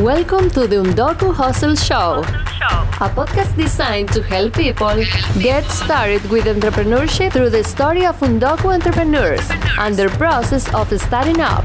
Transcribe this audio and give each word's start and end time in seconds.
Welcome 0.00 0.48
to 0.50 0.68
the 0.68 0.76
Undocu 0.76 1.34
Hustle 1.34 1.74
Show, 1.74 2.22
a 2.22 3.10
podcast 3.10 3.56
designed 3.56 4.08
to 4.12 4.22
help 4.22 4.54
people 4.54 4.94
get 5.40 5.64
started 5.64 6.24
with 6.30 6.44
entrepreneurship 6.44 7.32
through 7.32 7.50
the 7.50 7.64
story 7.64 8.06
of 8.06 8.16
Undoku 8.20 8.72
entrepreneurs 8.72 9.40
and 9.76 9.96
their 9.96 10.08
process 10.10 10.72
of 10.72 10.86
starting 11.00 11.40
up. 11.40 11.64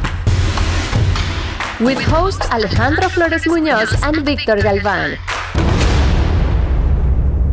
With 1.80 2.02
hosts 2.02 2.50
Alejandro 2.50 3.08
Flores 3.10 3.46
Munoz 3.46 4.02
and 4.02 4.26
Victor 4.26 4.56
Galvan. 4.56 5.20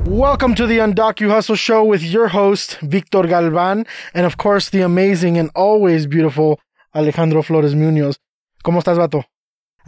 Welcome 0.07 0.55
to 0.55 0.67
the 0.67 0.79
Undocu 0.79 1.29
Hustle 1.29 1.57
Show 1.57 1.85
with 1.85 2.03
your 2.03 2.29
host, 2.29 2.79
Victor 2.81 3.25
Galvan, 3.25 3.87
and 4.15 4.25
of 4.25 4.39
course, 4.39 4.71
the 4.71 4.81
amazing 4.81 5.37
and 5.37 5.51
always 5.55 6.07
beautiful 6.07 6.59
Alejandro 6.95 7.43
Flores 7.43 7.75
Munoz. 7.75 8.17
¿Cómo 8.65 8.79
estás, 8.79 8.97
vato? 8.97 9.27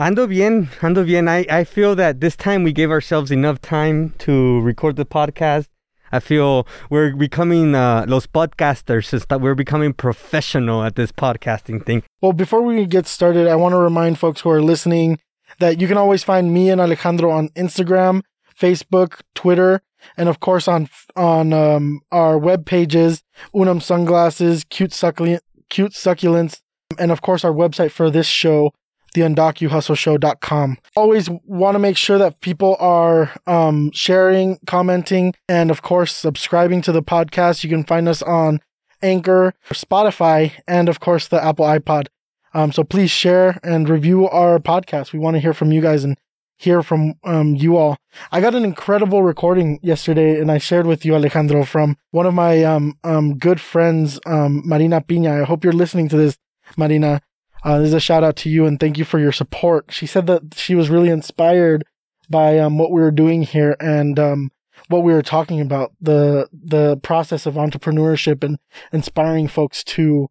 Ando 0.03 0.29
bien, 0.29 0.69
ando 0.81 1.07
bien. 1.07 1.29
I, 1.29 1.47
I 1.49 1.63
feel 1.63 1.95
that 1.95 2.19
this 2.19 2.35
time 2.35 2.65
we 2.65 2.73
gave 2.73 2.91
ourselves 2.91 3.31
enough 3.31 3.61
time 3.61 4.13
to 4.19 4.61
record 4.63 4.97
the 4.97 5.07
podcast. 5.07 5.69
I 6.11 6.19
feel 6.19 6.67
we're 6.91 7.15
becoming 7.15 7.77
uh, 7.77 8.05
los 8.09 8.27
podcasters, 8.27 9.41
we're 9.41 9.55
becoming 9.55 9.93
professional 9.93 10.83
at 10.83 10.97
this 10.97 11.13
podcasting 11.13 11.87
thing. 11.87 12.03
Well, 12.21 12.33
before 12.33 12.63
we 12.63 12.85
get 12.85 13.07
started, 13.07 13.47
I 13.47 13.55
want 13.55 13.75
to 13.75 13.79
remind 13.79 14.19
folks 14.19 14.41
who 14.41 14.51
are 14.51 14.61
listening 14.61 15.21
that 15.61 15.81
you 15.81 15.87
can 15.87 15.97
always 15.97 16.25
find 16.25 16.53
me 16.53 16.69
and 16.69 16.81
Alejandro 16.81 17.31
on 17.31 17.51
Instagram, 17.51 18.23
Facebook, 18.59 19.21
Twitter, 19.37 19.83
and 20.17 20.29
of 20.29 20.41
course 20.41 20.67
on 20.67 20.89
on 21.15 21.53
um, 21.53 22.01
our 22.11 22.37
web 22.39 22.67
pages, 22.67 23.23
Unum 23.55 23.81
Sunglasses, 23.81 24.65
Cute 24.65 24.93
Succulent, 24.93 25.45
Cute 25.69 25.93
Succulents, 25.93 26.61
and 26.99 27.13
of 27.13 27.23
course 27.23 27.45
our 27.45 27.53
website 27.53 27.93
for 27.93 28.11
this 28.11 28.27
show, 28.27 28.73
theundocuhustleshow.com. 29.15 30.79
Always 30.97 31.29
want 31.45 31.75
to 31.75 31.79
make 31.79 31.97
sure 31.97 32.19
that 32.19 32.41
people 32.41 32.77
are 32.79 33.31
um, 33.47 33.91
sharing, 33.93 34.59
commenting, 34.67 35.35
and 35.49 35.71
of 35.71 35.83
course 35.83 36.15
subscribing 36.15 36.83
to 36.83 36.93
the 36.93 37.03
podcast. 37.03 37.65
You 37.65 37.71
can 37.71 37.85
find 37.85 38.09
us 38.09 38.23
on 38.23 38.61
Anchor, 39.03 39.55
Spotify, 39.71 40.53
and 40.67 40.89
of 40.89 41.01
course 41.01 41.29
the 41.29 41.43
Apple 41.43 41.67
iPod. 41.67 42.07
Um, 42.55 42.73
so 42.73 42.85
please 42.85 43.11
share 43.11 43.59
and 43.63 43.89
review 43.89 44.29
our 44.29 44.59
podcast. 44.59 45.13
We 45.13 45.19
want 45.19 45.35
to 45.35 45.41
hear 45.41 45.55
from 45.55 45.73
you 45.73 45.81
guys 45.81 46.05
and 46.05 46.17
hear 46.63 46.83
from 46.83 47.15
um, 47.25 47.57
you 47.57 47.77
all. 47.77 47.97
I 48.31 48.41
got 48.41 48.55
an 48.55 48.65
incredible 48.65 49.23
recording 49.23 49.81
yesterday, 49.83 50.39
and 50.41 50.51
I 50.51 50.59
shared 50.59 50.87
with 50.87 51.05
you, 51.05 51.15
Alejandro, 51.15 51.65
from 51.65 51.97
one 52.13 52.27
of 52.27 52.35
my 52.35 52.63
um, 52.63 52.97
um, 53.03 53.37
good 53.39 53.61
friends, 53.61 54.21
um, 54.27 54.63
Marina 54.65 55.01
Pina. 55.01 55.41
I 55.41 55.45
hope 55.45 55.65
you're 55.65 55.73
listening 55.73 56.09
to 56.11 56.17
this, 56.17 56.39
Marina. 56.77 57.21
Uh, 57.65 57.79
this 57.79 57.89
is 57.89 57.95
a 57.95 58.01
shout 58.01 58.25
out 58.25 58.37
to 58.37 58.51
you 58.51 58.67
and 58.67 58.81
thank 58.81 58.99
you 58.99 59.05
for 59.05 59.19
your 59.19 59.33
support. 59.33 59.87
She 59.91 60.07
said 60.07 60.27
that 60.27 60.55
she 60.55 60.75
was 60.75 60.91
really 60.91 61.09
inspired 61.09 61.85
by 62.29 62.59
um, 62.59 62.79
what 62.79 62.91
we 62.91 63.01
were 63.01 63.11
doing 63.11 63.43
here 63.43 63.77
and 63.79 64.19
um, 64.19 64.51
what 64.89 65.03
we 65.03 65.13
were 65.13 65.23
talking 65.23 65.61
about 65.61 65.93
the 66.01 66.49
the 66.53 66.97
process 66.99 67.47
of 67.47 67.55
entrepreneurship 67.55 68.43
and 68.43 68.59
inspiring 68.93 69.49
folks 69.49 69.85
to 69.85 70.29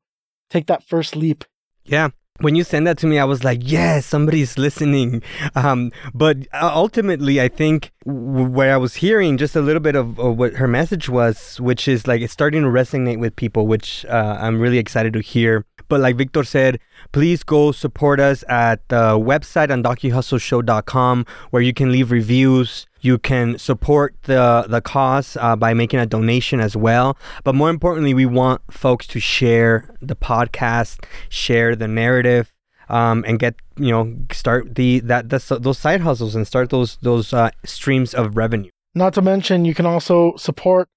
take 0.50 0.68
that 0.68 0.84
first 0.84 1.16
leap. 1.16 1.46
Yeah. 1.86 2.10
When 2.40 2.56
you 2.56 2.64
send 2.64 2.88
that 2.88 2.98
to 3.00 3.08
me, 3.08 3.20
I 3.20 3.24
was 3.24 3.44
like, 3.44 3.60
yes, 3.62 4.06
somebody's 4.08 4.58
listening. 4.58 5.22
Um, 5.56 5.92
but 6.14 6.38
uh, 6.54 6.72
ultimately, 6.74 7.40
I 7.40 7.48
think 7.48 7.92
w- 8.04 8.50
where 8.50 8.74
I 8.74 8.78
was 8.78 8.96
hearing 8.96 9.38
just 9.38 9.56
a 9.56 9.62
little 9.62 9.82
bit 9.82 9.96
of, 9.96 10.20
of, 10.20 10.38
what 10.38 10.54
her 10.54 10.68
message 10.68 11.08
was, 11.08 11.60
which 11.60 11.88
is 11.88 12.08
like 12.08 12.22
it's 12.22 12.34
starting 12.34 12.64
to 12.64 12.70
resonate 12.70 13.20
with 13.20 13.36
people, 13.36 13.68
which 13.68 14.06
uh, 14.06 14.38
I'm 14.40 14.60
really 14.60 14.80
excited 14.80 15.14
to 15.14 15.20
hear. 15.20 15.66
But 15.88 16.00
like 16.00 16.16
Victor 16.16 16.44
said, 16.44 16.80
please 17.12 17.44
go 17.44 17.72
support 17.72 18.20
us 18.20 18.44
at 18.48 18.88
the 18.90 19.18
website 19.20 19.70
undocuhustleshow.com 19.70 21.26
where 21.50 21.62
you 21.62 21.74
can 21.74 21.92
leave 21.92 22.12
reviews. 22.12 22.86
You 23.02 23.18
can 23.18 23.58
support 23.58 24.16
the 24.24 24.66
the 24.68 24.82
cause 24.82 25.36
uh, 25.40 25.56
by 25.56 25.74
making 25.74 26.00
a 26.00 26.06
donation 26.06 26.60
as 26.60 26.76
well. 26.76 27.18
But 27.44 27.56
more 27.56 27.70
importantly, 27.70 28.14
we 28.14 28.26
want 28.26 28.62
folks 28.72 29.08
to 29.08 29.20
share 29.20 29.96
the 30.02 30.16
podcast, 30.16 31.06
share 31.30 31.76
the 31.76 31.88
narrative, 31.88 32.54
um, 32.90 33.24
and 33.28 33.40
get 33.40 33.56
you 33.78 33.92
know 33.92 34.16
start 34.32 34.76
the 34.76 35.00
that 35.02 35.30
those 35.30 35.80
side 35.80 36.02
hustles 36.02 36.36
and 36.36 36.46
start 36.46 36.70
those 36.70 36.98
those 37.02 37.34
uh, 37.34 37.50
streams 37.66 38.14
of 38.14 38.38
revenue. 38.38 38.70
Not 38.94 39.14
to 39.16 39.22
mention, 39.22 39.66
you 39.66 39.74
can 39.74 39.86
also 39.86 40.36
support 40.36 40.90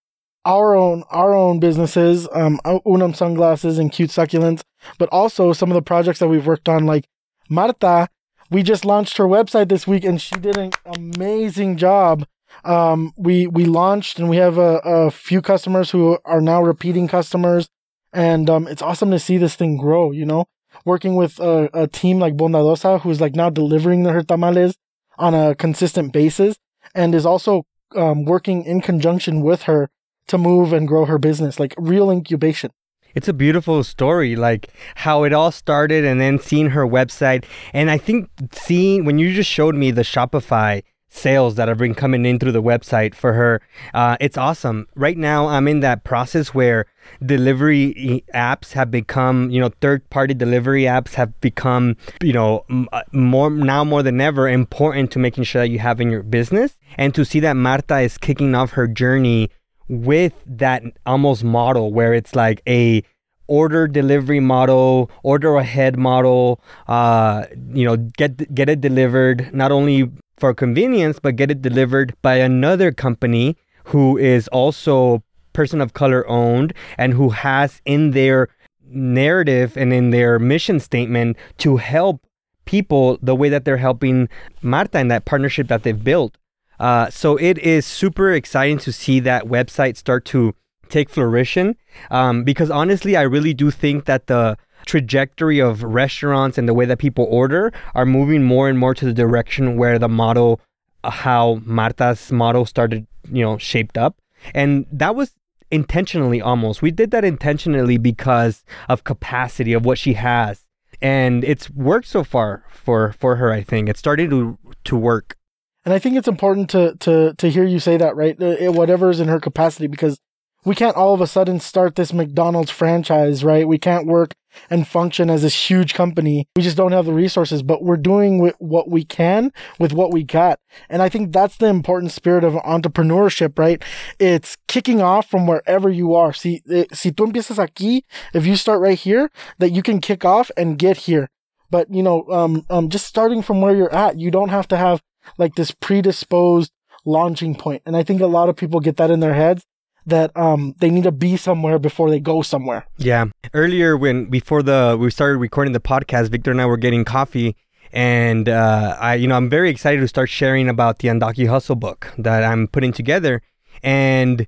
our 0.44 0.74
own 0.76 1.04
our 1.10 1.32
own 1.32 1.60
businesses, 1.60 2.28
um, 2.32 2.60
Unum 2.84 3.14
sunglasses 3.14 3.78
and 3.78 3.90
cute 3.90 4.10
succulents, 4.10 4.62
but 4.98 5.08
also 5.10 5.52
some 5.52 5.70
of 5.70 5.74
the 5.74 5.82
projects 5.82 6.18
that 6.18 6.28
we've 6.28 6.46
worked 6.46 6.68
on, 6.68 6.86
like 6.86 7.06
Marta. 7.48 8.08
We 8.50 8.62
just 8.62 8.84
launched 8.84 9.16
her 9.16 9.24
website 9.24 9.68
this 9.68 9.86
week, 9.86 10.04
and 10.04 10.20
she 10.20 10.36
did 10.36 10.56
an 10.56 10.72
amazing 10.84 11.76
job. 11.76 12.26
Um, 12.64 13.12
we 13.16 13.46
we 13.46 13.64
launched, 13.64 14.18
and 14.18 14.28
we 14.28 14.36
have 14.36 14.58
a, 14.58 14.80
a 14.84 15.10
few 15.10 15.42
customers 15.42 15.90
who 15.90 16.18
are 16.24 16.40
now 16.40 16.62
repeating 16.62 17.08
customers, 17.08 17.68
and 18.12 18.48
um, 18.48 18.68
it's 18.68 18.82
awesome 18.82 19.10
to 19.10 19.18
see 19.18 19.38
this 19.38 19.56
thing 19.56 19.76
grow. 19.76 20.12
You 20.12 20.26
know, 20.26 20.44
working 20.84 21.16
with 21.16 21.40
a, 21.40 21.68
a 21.72 21.86
team 21.88 22.18
like 22.18 22.36
Bondadosa, 22.36 23.00
who's 23.00 23.20
like 23.20 23.34
now 23.34 23.50
delivering 23.50 24.04
her 24.04 24.22
tamales 24.22 24.76
on 25.18 25.34
a 25.34 25.54
consistent 25.54 26.12
basis, 26.12 26.56
and 26.94 27.14
is 27.14 27.26
also 27.26 27.64
um, 27.96 28.24
working 28.24 28.64
in 28.64 28.80
conjunction 28.80 29.40
with 29.40 29.62
her 29.62 29.88
to 30.28 30.38
move 30.38 30.72
and 30.72 30.88
grow 30.88 31.04
her 31.04 31.18
business, 31.18 31.58
like 31.58 31.74
real 31.76 32.10
incubation. 32.10 32.70
It's 33.14 33.28
a 33.28 33.32
beautiful 33.32 33.84
story, 33.84 34.36
like 34.36 34.68
how 34.96 35.24
it 35.24 35.32
all 35.32 35.52
started 35.52 36.04
and 36.04 36.20
then 36.20 36.38
seeing 36.38 36.70
her 36.70 36.86
website. 36.86 37.44
And 37.72 37.90
I 37.90 37.98
think 37.98 38.28
seeing 38.52 39.04
when 39.04 39.18
you 39.18 39.32
just 39.32 39.50
showed 39.50 39.74
me 39.74 39.90
the 39.90 40.02
Shopify 40.02 40.82
sales 41.08 41.54
that 41.54 41.68
have 41.68 41.78
been 41.78 41.94
coming 41.94 42.26
in 42.26 42.40
through 42.40 42.50
the 42.50 42.62
website 42.62 43.14
for 43.14 43.32
her, 43.34 43.62
uh, 43.94 44.16
it's 44.20 44.36
awesome. 44.36 44.88
Right 44.96 45.16
now, 45.16 45.46
I'm 45.46 45.68
in 45.68 45.78
that 45.80 46.02
process 46.02 46.52
where 46.52 46.86
delivery 47.24 48.24
apps 48.34 48.72
have 48.72 48.90
become, 48.90 49.48
you 49.50 49.60
know, 49.60 49.70
third 49.80 50.08
party 50.10 50.34
delivery 50.34 50.82
apps 50.82 51.14
have 51.14 51.40
become, 51.40 51.96
you 52.20 52.32
know, 52.32 52.64
uh, 52.92 53.02
more 53.12 53.48
now 53.50 53.84
more 53.84 54.02
than 54.02 54.20
ever 54.20 54.48
important 54.48 55.12
to 55.12 55.20
making 55.20 55.44
sure 55.44 55.62
that 55.62 55.68
you 55.68 55.78
have 55.78 56.00
in 56.00 56.10
your 56.10 56.24
business. 56.24 56.76
And 56.98 57.14
to 57.14 57.24
see 57.24 57.38
that 57.40 57.54
Marta 57.54 58.00
is 58.00 58.18
kicking 58.18 58.56
off 58.56 58.72
her 58.72 58.88
journey 58.88 59.50
with 59.88 60.32
that 60.46 60.82
almost 61.06 61.44
model 61.44 61.92
where 61.92 62.14
it's 62.14 62.34
like 62.34 62.62
a 62.66 63.02
order 63.46 63.86
delivery 63.86 64.40
model, 64.40 65.10
order 65.22 65.56
ahead 65.56 65.98
model, 65.98 66.60
uh, 66.88 67.44
you 67.72 67.84
know, 67.84 67.96
get 67.96 68.54
get 68.54 68.68
it 68.68 68.80
delivered 68.80 69.52
not 69.54 69.70
only 69.70 70.10
for 70.36 70.54
convenience 70.54 71.18
but 71.18 71.36
get 71.36 71.50
it 71.50 71.62
delivered 71.62 72.14
by 72.22 72.36
another 72.36 72.90
company 72.90 73.56
who 73.84 74.16
is 74.16 74.48
also 74.48 75.22
person 75.52 75.80
of 75.80 75.94
color 75.94 76.28
owned 76.28 76.72
and 76.98 77.12
who 77.12 77.28
has 77.30 77.80
in 77.84 78.10
their 78.10 78.48
narrative 78.86 79.76
and 79.76 79.92
in 79.92 80.10
their 80.10 80.38
mission 80.38 80.80
statement 80.80 81.36
to 81.58 81.76
help 81.76 82.20
people 82.64 83.18
the 83.22 83.34
way 83.34 83.48
that 83.48 83.64
they're 83.64 83.76
helping 83.76 84.28
Marta 84.62 84.98
in 84.98 85.08
that 85.08 85.24
partnership 85.24 85.68
that 85.68 85.82
they've 85.82 86.02
built. 86.02 86.36
Uh, 86.80 87.08
so 87.10 87.36
it 87.36 87.58
is 87.58 87.86
super 87.86 88.32
exciting 88.32 88.78
to 88.78 88.92
see 88.92 89.20
that 89.20 89.44
website 89.44 89.96
start 89.96 90.24
to 90.24 90.54
take 90.88 91.08
flourishing 91.08 91.76
um, 92.10 92.44
because 92.44 92.70
honestly, 92.70 93.16
I 93.16 93.22
really 93.22 93.54
do 93.54 93.70
think 93.70 94.04
that 94.04 94.26
the 94.26 94.56
trajectory 94.86 95.60
of 95.60 95.82
restaurants 95.82 96.58
and 96.58 96.68
the 96.68 96.74
way 96.74 96.84
that 96.84 96.98
people 96.98 97.26
order 97.30 97.72
are 97.94 98.06
moving 98.06 98.42
more 98.42 98.68
and 98.68 98.78
more 98.78 98.94
to 98.94 99.04
the 99.04 99.12
direction 99.12 99.76
where 99.76 99.98
the 99.98 100.08
model, 100.08 100.60
uh, 101.02 101.10
how 101.10 101.60
Marta's 101.64 102.30
model 102.30 102.66
started, 102.66 103.06
you 103.30 103.42
know, 103.42 103.56
shaped 103.58 103.96
up. 103.96 104.20
And 104.54 104.86
that 104.92 105.14
was 105.14 105.34
intentionally 105.70 106.40
almost. 106.40 106.82
We 106.82 106.90
did 106.90 107.10
that 107.12 107.24
intentionally 107.24 107.98
because 107.98 108.64
of 108.88 109.04
capacity 109.04 109.72
of 109.72 109.84
what 109.84 109.98
she 109.98 110.14
has. 110.14 110.64
And 111.00 111.44
it's 111.44 111.70
worked 111.70 112.06
so 112.06 112.24
far 112.24 112.64
for 112.70 113.12
for 113.12 113.36
her, 113.36 113.52
I 113.52 113.62
think. 113.62 113.88
It's 113.88 113.98
starting 113.98 114.30
to 114.30 114.58
to 114.84 114.96
work. 114.96 115.36
And 115.84 115.92
I 115.92 115.98
think 115.98 116.16
it's 116.16 116.28
important 116.28 116.70
to 116.70 116.96
to 117.00 117.34
to 117.34 117.50
hear 117.50 117.64
you 117.64 117.78
say 117.78 117.96
that, 117.96 118.16
right? 118.16 118.36
Whatever 118.38 119.10
is 119.10 119.20
in 119.20 119.28
her 119.28 119.40
capacity, 119.40 119.86
because 119.86 120.18
we 120.64 120.74
can't 120.74 120.96
all 120.96 121.12
of 121.12 121.20
a 121.20 121.26
sudden 121.26 121.60
start 121.60 121.94
this 121.94 122.12
McDonald's 122.12 122.70
franchise, 122.70 123.44
right? 123.44 123.68
We 123.68 123.78
can't 123.78 124.06
work 124.06 124.32
and 124.70 124.86
function 124.86 125.28
as 125.28 125.42
this 125.42 125.68
huge 125.68 125.94
company. 125.94 126.46
We 126.56 126.62
just 126.62 126.76
don't 126.76 126.92
have 126.92 127.04
the 127.04 127.12
resources, 127.12 127.62
but 127.62 127.82
we're 127.82 127.98
doing 127.98 128.52
what 128.58 128.88
we 128.88 129.04
can 129.04 129.52
with 129.78 129.92
what 129.92 130.12
we 130.12 130.22
got. 130.22 130.58
And 130.88 131.02
I 131.02 131.08
think 131.08 131.32
that's 131.32 131.58
the 131.58 131.66
important 131.66 132.12
spirit 132.12 132.44
of 132.44 132.54
entrepreneurship, 132.54 133.58
right? 133.58 133.82
It's 134.18 134.56
kicking 134.68 135.02
off 135.02 135.28
from 135.28 135.46
wherever 135.46 135.90
you 135.90 136.14
are. 136.14 136.32
See, 136.32 136.62
eh, 136.70 136.84
si 136.92 137.10
tú 137.10 137.30
empiezas 137.30 137.58
aquí, 137.58 138.02
if 138.32 138.46
you 138.46 138.56
start 138.56 138.80
right 138.80 138.98
here, 138.98 139.30
that 139.58 139.70
you 139.70 139.82
can 139.82 140.00
kick 140.00 140.24
off 140.24 140.50
and 140.56 140.78
get 140.78 140.98
here. 140.98 141.28
But, 141.70 141.92
you 141.92 142.02
know, 142.02 142.24
um, 142.30 142.64
um, 142.70 142.88
just 142.88 143.06
starting 143.06 143.42
from 143.42 143.60
where 143.60 143.74
you're 143.74 143.94
at, 143.94 144.18
you 144.18 144.30
don't 144.30 144.50
have 144.50 144.68
to 144.68 144.76
have 144.76 145.02
like 145.38 145.54
this 145.54 145.70
predisposed 145.70 146.72
launching 147.04 147.54
point. 147.54 147.82
And 147.86 147.96
I 147.96 148.02
think 148.02 148.20
a 148.20 148.26
lot 148.26 148.48
of 148.48 148.56
people 148.56 148.80
get 148.80 148.96
that 148.96 149.10
in 149.10 149.20
their 149.20 149.34
heads 149.34 149.64
that 150.06 150.36
um 150.36 150.74
they 150.80 150.90
need 150.90 151.04
to 151.04 151.12
be 151.12 151.36
somewhere 151.36 151.78
before 151.78 152.10
they 152.10 152.20
go 152.20 152.42
somewhere. 152.42 152.86
Yeah. 152.98 153.26
Earlier 153.54 153.96
when 153.96 154.26
before 154.26 154.62
the 154.62 154.96
we 155.00 155.10
started 155.10 155.38
recording 155.38 155.72
the 155.72 155.80
podcast, 155.80 156.28
Victor 156.28 156.50
and 156.50 156.60
I 156.60 156.66
were 156.66 156.76
getting 156.76 157.04
coffee 157.04 157.56
And 157.92 158.48
uh, 158.48 158.96
I, 159.00 159.14
you 159.14 159.28
know, 159.28 159.36
I'm 159.36 159.48
very 159.48 159.70
excited 159.70 160.00
to 160.00 160.08
start 160.08 160.28
sharing 160.28 160.68
about 160.68 160.98
the 160.98 161.08
Undocu 161.08 161.46
Hustle 161.48 161.76
book 161.76 162.12
that 162.18 162.42
I'm 162.42 162.66
putting 162.66 162.92
together. 162.92 163.40
And 163.84 164.46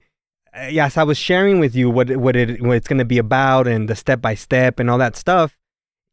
uh, 0.52 0.66
yes, 0.66 0.96
I 0.96 1.04
was 1.04 1.16
sharing 1.16 1.60
with 1.60 1.76
you 1.76 1.88
what 1.88 2.10
what 2.16 2.34
it 2.34 2.60
what 2.60 2.76
it's 2.76 2.88
going 2.88 2.98
to 2.98 3.04
be 3.04 3.18
about 3.18 3.68
and 3.68 3.88
the 3.88 3.94
step 3.94 4.20
by 4.20 4.34
step 4.34 4.80
and 4.80 4.90
all 4.90 4.98
that 4.98 5.16
stuff. 5.16 5.56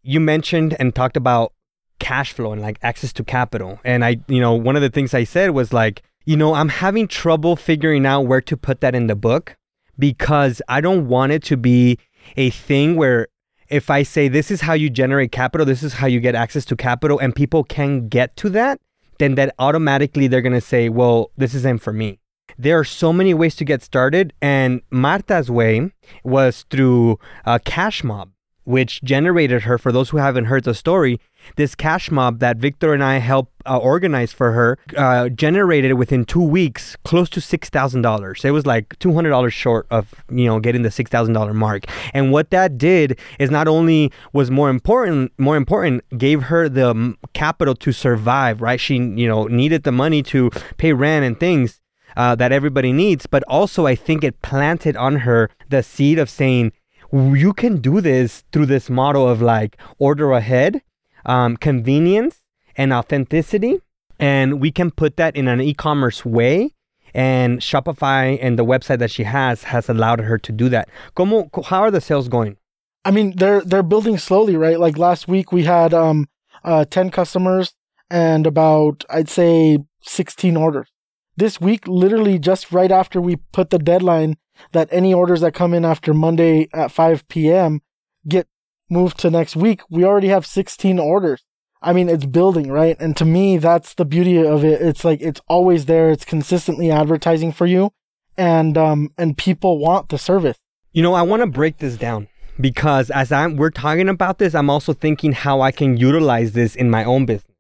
You 0.04 0.20
mentioned 0.20 0.76
and 0.80 0.94
talked 0.94 1.18
about 1.18 1.54
cash 2.04 2.34
flow 2.34 2.52
and 2.52 2.62
like 2.62 2.78
access 2.84 3.14
to 3.14 3.24
capital. 3.24 3.80
And 3.86 4.04
I, 4.04 4.18
you 4.28 4.42
know, 4.42 4.54
one 4.54 4.76
of 4.76 4.82
the 4.82 4.90
things 4.90 5.14
I 5.14 5.24
said 5.24 5.52
was 5.52 5.72
like, 5.72 6.04
you 6.26 6.36
know, 6.36 6.54
I'm 6.54 6.70
having 6.70 7.08
trouble 7.08 7.56
figuring 7.56 8.06
out 8.06 8.22
where 8.28 8.42
to 8.42 8.58
put 8.58 8.82
that 8.82 8.94
in 8.94 9.08
the 9.08 9.16
book 9.16 9.56
because 9.98 10.62
I 10.68 10.82
don't 10.82 11.08
want 11.08 11.32
it 11.32 11.44
to 11.44 11.58
be 11.58 11.98
a 12.36 12.50
thing 12.50 12.98
where 12.98 13.28
if 13.70 13.90
I 13.90 14.04
say 14.04 14.28
this 14.28 14.52
is 14.52 14.62
how 14.62 14.74
you 14.74 14.90
generate 14.90 15.32
capital, 15.32 15.66
this 15.66 15.82
is 15.82 15.94
how 15.94 16.08
you 16.08 16.20
get 16.20 16.36
access 16.36 16.66
to 16.66 16.76
capital, 16.76 17.20
and 17.20 17.34
people 17.34 17.64
can 17.64 18.08
get 18.10 18.36
to 18.38 18.50
that, 18.50 18.80
then 19.20 19.36
that 19.36 19.56
automatically 19.58 20.28
they're 20.28 20.42
gonna 20.42 20.62
say, 20.62 20.90
well, 20.90 21.32
this 21.38 21.54
isn't 21.56 21.82
for 21.82 21.94
me. 21.94 22.20
There 22.58 22.78
are 22.78 22.84
so 22.84 23.14
many 23.14 23.34
ways 23.34 23.56
to 23.56 23.66
get 23.66 23.82
started, 23.82 24.34
and 24.42 24.82
Marta's 24.92 25.50
way 25.50 25.92
was 26.24 26.66
through 26.70 27.18
a 27.46 27.60
cash 27.60 28.04
mob 28.04 28.30
which 28.66 29.02
generated 29.04 29.64
her, 29.64 29.78
for 29.78 29.92
those 29.92 30.10
who 30.10 30.18
haven't 30.18 30.46
heard 30.46 30.64
the 30.64 30.74
story, 30.74 31.20
this 31.56 31.76
cash 31.76 32.10
mob 32.10 32.40
that 32.40 32.58
Victor 32.58 32.94
and 32.94 33.04
I 33.04 33.18
helped 33.18 33.52
uh, 33.66 33.78
organize 33.78 34.32
for 34.34 34.52
her 34.52 34.78
uh, 34.98 35.30
generated 35.30 35.94
within 35.94 36.26
two 36.26 36.42
weeks 36.42 36.96
close 37.04 37.30
to 37.32 37.42
six 37.42 37.70
thousand 37.70 38.02
dollars. 38.02 38.44
It 38.46 38.52
was 38.52 38.66
like 38.66 38.98
two 39.00 39.14
hundred 39.14 39.30
dollars 39.30 39.54
short 39.54 39.88
of 39.90 40.14
you 40.30 40.46
know 40.46 40.60
getting 40.60 40.84
the 40.84 40.92
six 40.92 41.10
thousand 41.10 41.34
dollar 41.34 41.54
mark. 41.54 41.86
And 42.14 42.32
what 42.32 42.50
that 42.52 42.78
did 42.78 43.20
is 43.40 43.52
not 43.52 43.68
only 43.68 44.12
was 44.32 44.50
more 44.52 44.70
important, 44.70 45.32
more 45.38 45.58
important, 45.58 46.04
gave 46.18 46.44
her 46.44 46.70
the 46.70 47.16
capital 47.34 47.76
to 47.76 47.92
survive. 47.92 48.62
Right, 48.62 48.80
she 48.80 48.96
you 48.96 49.28
know 49.28 49.46
needed 49.46 49.84
the 49.84 49.92
money 49.92 50.24
to 50.24 50.50
pay 50.78 50.94
rent 50.94 51.26
and 51.26 51.40
things. 51.40 51.80
Uh, 52.16 52.36
that 52.36 52.52
everybody 52.52 52.94
needs, 52.94 53.26
but 53.26 53.42
also 53.48 53.88
I 53.88 53.96
think 53.96 54.24
it 54.24 54.40
planted 54.44 54.96
on 54.96 55.16
her 55.16 55.50
the 55.70 55.82
seed 55.82 56.20
of 56.20 56.30
saying, 56.30 56.72
you 57.14 57.54
can 57.54 57.78
do 57.78 58.02
this 58.02 58.44
through 58.52 58.66
this 58.66 58.90
model 58.90 59.28
of 59.30 59.42
like 59.42 59.78
order 60.00 60.32
ahead, 60.32 60.82
um, 61.26 61.58
convenience, 61.58 62.42
and 62.76 62.92
authenticity. 62.92 63.80
And 64.20 64.60
we 64.60 64.72
can 64.72 64.90
put 64.92 65.18
that 65.18 65.36
in 65.36 65.48
an 65.48 65.62
e 65.62 65.74
commerce 65.74 66.26
way. 66.26 66.72
And 67.14 67.60
Shopify 67.60 68.40
and 68.42 68.58
the 68.58 68.66
website 68.66 68.98
that 68.98 69.12
she 69.12 69.24
has 69.24 69.64
has 69.64 69.88
allowed 69.88 70.22
her 70.22 70.40
to 70.40 70.52
do 70.52 70.68
that. 70.70 70.90
Como, 71.14 71.50
how 71.66 71.82
are 71.82 71.92
the 71.92 72.02
sales 72.02 72.28
going? 72.28 72.58
I 73.06 73.12
mean, 73.12 73.36
they're 73.36 73.62
they're 73.62 73.84
building 73.84 74.18
slowly, 74.18 74.56
right? 74.56 74.80
Like 74.80 74.98
last 74.98 75.28
week 75.28 75.52
we 75.52 75.64
had 75.64 75.94
um 75.94 76.28
uh 76.64 76.86
10 76.86 77.12
customers 77.12 77.74
and 78.10 78.48
about 78.48 79.04
I'd 79.10 79.30
say 79.30 79.80
16 80.02 80.58
orders. 80.58 80.93
This 81.36 81.60
week 81.60 81.88
literally 81.88 82.38
just 82.38 82.72
right 82.72 82.92
after 82.92 83.20
we 83.20 83.38
put 83.38 83.72
the 83.72 83.80
deadline 83.80 84.38
that 84.72 84.88
any 84.92 85.14
orders 85.14 85.42
that 85.42 85.54
come 85.54 85.74
in 85.74 85.84
after 85.84 86.14
Monday 86.14 86.68
at 86.74 86.92
5 86.92 87.28
p.m. 87.28 87.82
get 88.28 88.48
moved 88.90 89.18
to 89.20 89.32
next 89.32 89.56
week. 89.56 89.82
We 89.90 90.06
already 90.06 90.28
have 90.28 90.46
16 90.46 91.00
orders. 91.00 91.44
I 91.82 91.92
mean, 91.92 92.08
it's 92.08 92.26
building, 92.26 92.72
right? 92.72 92.96
And 93.00 93.18
to 93.18 93.26
me, 93.26 93.58
that's 93.58 93.94
the 93.96 94.06
beauty 94.06 94.38
of 94.38 94.64
it. 94.64 94.82
It's 94.82 95.04
like, 95.04 95.22
it's 95.22 95.42
always 95.48 95.86
there. 95.86 96.12
It's 96.12 96.24
consistently 96.24 96.92
advertising 96.92 97.52
for 97.52 97.66
you 97.66 97.92
and, 98.38 98.78
um, 98.78 99.10
and 99.18 99.38
people 99.38 99.80
want 99.80 100.10
the 100.10 100.18
service. 100.18 100.58
You 100.92 101.02
know, 101.02 101.14
I 101.14 101.24
want 101.24 101.42
to 101.42 101.48
break 101.48 101.80
this 101.80 101.98
down 101.98 102.28
because 102.60 103.10
as 103.10 103.32
I'm, 103.32 103.58
we're 103.58 103.72
talking 103.72 104.08
about 104.08 104.38
this, 104.38 104.54
I'm 104.54 104.70
also 104.70 104.94
thinking 104.94 105.32
how 105.32 105.62
I 105.62 105.72
can 105.72 105.98
utilize 105.98 106.54
this 106.54 106.76
in 106.76 106.90
my 106.90 107.04
own 107.04 107.26
business. 107.26 107.53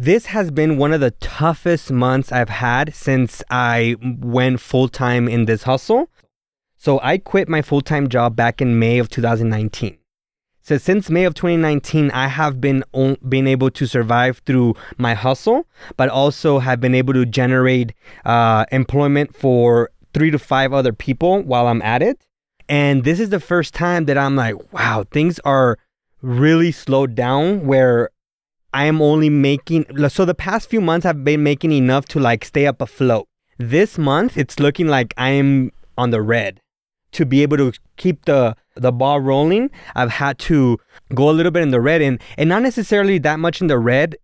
This 0.00 0.26
has 0.26 0.52
been 0.52 0.78
one 0.78 0.92
of 0.92 1.00
the 1.00 1.10
toughest 1.10 1.90
months 1.90 2.30
I've 2.30 2.50
had 2.50 2.94
since 2.94 3.42
I 3.50 3.96
went 4.00 4.60
full 4.60 4.88
time 4.88 5.28
in 5.28 5.46
this 5.46 5.64
hustle. 5.64 6.08
So 6.76 7.00
I 7.02 7.18
quit 7.18 7.48
my 7.48 7.62
full 7.62 7.80
time 7.80 8.08
job 8.08 8.36
back 8.36 8.62
in 8.62 8.78
May 8.78 9.00
of 9.00 9.08
2019. 9.08 9.98
So 10.62 10.78
since 10.78 11.10
May 11.10 11.24
of 11.24 11.34
2019, 11.34 12.12
I 12.12 12.28
have 12.28 12.60
been 12.60 12.84
been 13.28 13.48
able 13.48 13.72
to 13.72 13.86
survive 13.86 14.40
through 14.46 14.76
my 14.98 15.14
hustle, 15.14 15.66
but 15.96 16.08
also 16.08 16.60
have 16.60 16.80
been 16.80 16.94
able 16.94 17.14
to 17.14 17.26
generate 17.26 17.92
uh, 18.24 18.66
employment 18.70 19.34
for 19.34 19.90
three 20.14 20.30
to 20.30 20.38
five 20.38 20.72
other 20.72 20.92
people 20.92 21.42
while 21.42 21.66
I'm 21.66 21.82
at 21.82 22.02
it. 22.02 22.24
And 22.68 23.02
this 23.02 23.18
is 23.18 23.30
the 23.30 23.40
first 23.40 23.74
time 23.74 24.04
that 24.04 24.16
I'm 24.16 24.36
like, 24.36 24.72
wow, 24.72 25.06
things 25.10 25.40
are 25.40 25.76
really 26.22 26.70
slowed 26.70 27.16
down 27.16 27.66
where 27.66 28.10
I 28.72 28.84
am 28.84 29.00
only 29.00 29.30
making. 29.30 29.86
So 30.08 30.24
the 30.24 30.34
past 30.34 30.68
few 30.68 30.80
months 30.80 31.06
I've 31.06 31.24
been 31.24 31.42
making 31.42 31.72
enough 31.72 32.06
to 32.06 32.20
like 32.20 32.44
stay 32.44 32.66
up 32.66 32.80
afloat. 32.80 33.26
This 33.58 33.98
month 33.98 34.36
it's 34.36 34.60
looking 34.60 34.88
like 34.88 35.14
I'm 35.16 35.72
on 35.96 36.10
the 36.10 36.22
red 36.22 36.60
to 37.12 37.24
be 37.24 37.42
able 37.42 37.56
to 37.56 37.72
keep 37.96 38.24
the 38.24 38.56
the 38.76 38.92
ball 38.92 39.20
rolling, 39.20 39.70
I've 39.96 40.10
had 40.10 40.38
to 40.40 40.78
go 41.14 41.28
a 41.28 41.32
little 41.32 41.50
bit 41.50 41.62
in 41.62 41.70
the 41.70 41.80
red 41.80 42.00
and 42.00 42.20
and 42.36 42.48
not 42.48 42.62
necessarily 42.62 43.18
that 43.18 43.38
much 43.40 43.60
in 43.60 43.66
the 43.66 43.78
red 43.78 44.16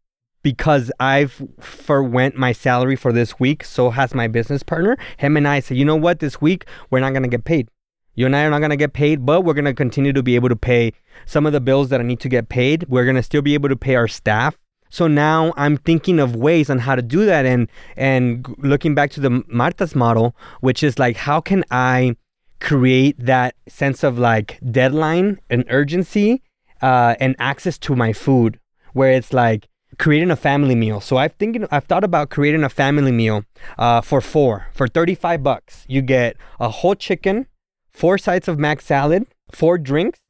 because 0.42 0.92
I've 1.00 1.42
forwent 1.58 2.36
my 2.36 2.52
salary 2.52 2.96
for 2.96 3.12
this 3.12 3.40
week. 3.40 3.64
So 3.64 3.90
has 3.90 4.14
my 4.14 4.28
business 4.28 4.62
partner. 4.62 4.96
Him 5.16 5.36
and 5.36 5.48
I 5.48 5.60
said, 5.60 5.76
you 5.76 5.84
know 5.84 5.96
what, 5.96 6.20
this 6.20 6.40
week 6.40 6.66
we're 6.90 7.00
not 7.00 7.14
gonna 7.14 7.28
get 7.28 7.44
paid. 7.44 7.68
You 8.14 8.26
and 8.26 8.36
I 8.36 8.44
are 8.44 8.50
not 8.50 8.60
gonna 8.60 8.76
get 8.76 8.92
paid, 8.92 9.26
but 9.26 9.42
we're 9.42 9.54
gonna 9.54 9.74
continue 9.74 10.12
to 10.12 10.22
be 10.22 10.34
able 10.34 10.48
to 10.48 10.56
pay 10.56 10.92
some 11.26 11.46
of 11.46 11.52
the 11.52 11.60
bills 11.60 11.88
that 11.88 12.00
I 12.00 12.04
need 12.04 12.20
to 12.20 12.28
get 12.28 12.48
paid. 12.48 12.84
We're 12.88 13.04
gonna 13.04 13.22
still 13.22 13.42
be 13.42 13.54
able 13.54 13.68
to 13.68 13.76
pay 13.76 13.94
our 13.94 14.08
staff. 14.08 14.56
So 14.90 15.08
now 15.08 15.52
I'm 15.56 15.76
thinking 15.76 16.20
of 16.20 16.36
ways 16.36 16.70
on 16.70 16.78
how 16.78 16.94
to 16.94 17.02
do 17.02 17.26
that 17.26 17.44
and 17.44 17.68
and 17.96 18.46
looking 18.58 18.94
back 18.94 19.10
to 19.12 19.20
the 19.20 19.42
Marta's 19.48 19.94
model, 19.94 20.36
which 20.60 20.82
is 20.82 20.98
like 20.98 21.16
how 21.16 21.40
can 21.40 21.64
I 21.70 22.16
create 22.60 23.16
that 23.18 23.56
sense 23.68 24.04
of 24.04 24.18
like 24.18 24.58
deadline 24.70 25.40
and 25.50 25.64
urgency 25.68 26.42
uh, 26.80 27.14
and 27.20 27.34
access 27.38 27.76
to 27.78 27.96
my 27.96 28.12
food 28.12 28.58
where 28.92 29.10
it's 29.10 29.32
like 29.32 29.68
creating 29.98 30.30
a 30.30 30.36
family 30.36 30.74
meal. 30.74 31.00
So 31.00 31.16
I've 31.16 31.34
thinking 31.34 31.66
I've 31.70 31.84
thought 31.84 32.04
about 32.04 32.30
creating 32.30 32.64
a 32.64 32.68
family 32.68 33.12
meal 33.12 33.44
uh, 33.78 34.00
for 34.00 34.20
four 34.20 34.68
for 34.72 34.86
35 34.88 35.42
bucks. 35.42 35.84
You 35.88 36.02
get 36.02 36.36
a 36.60 36.68
whole 36.68 36.94
chicken, 36.94 37.46
four 37.94 38.18
sides 38.18 38.48
of 38.48 38.58
mac 38.58 38.80
salad, 38.80 39.26
four 39.52 39.78
drinks, 39.78 40.20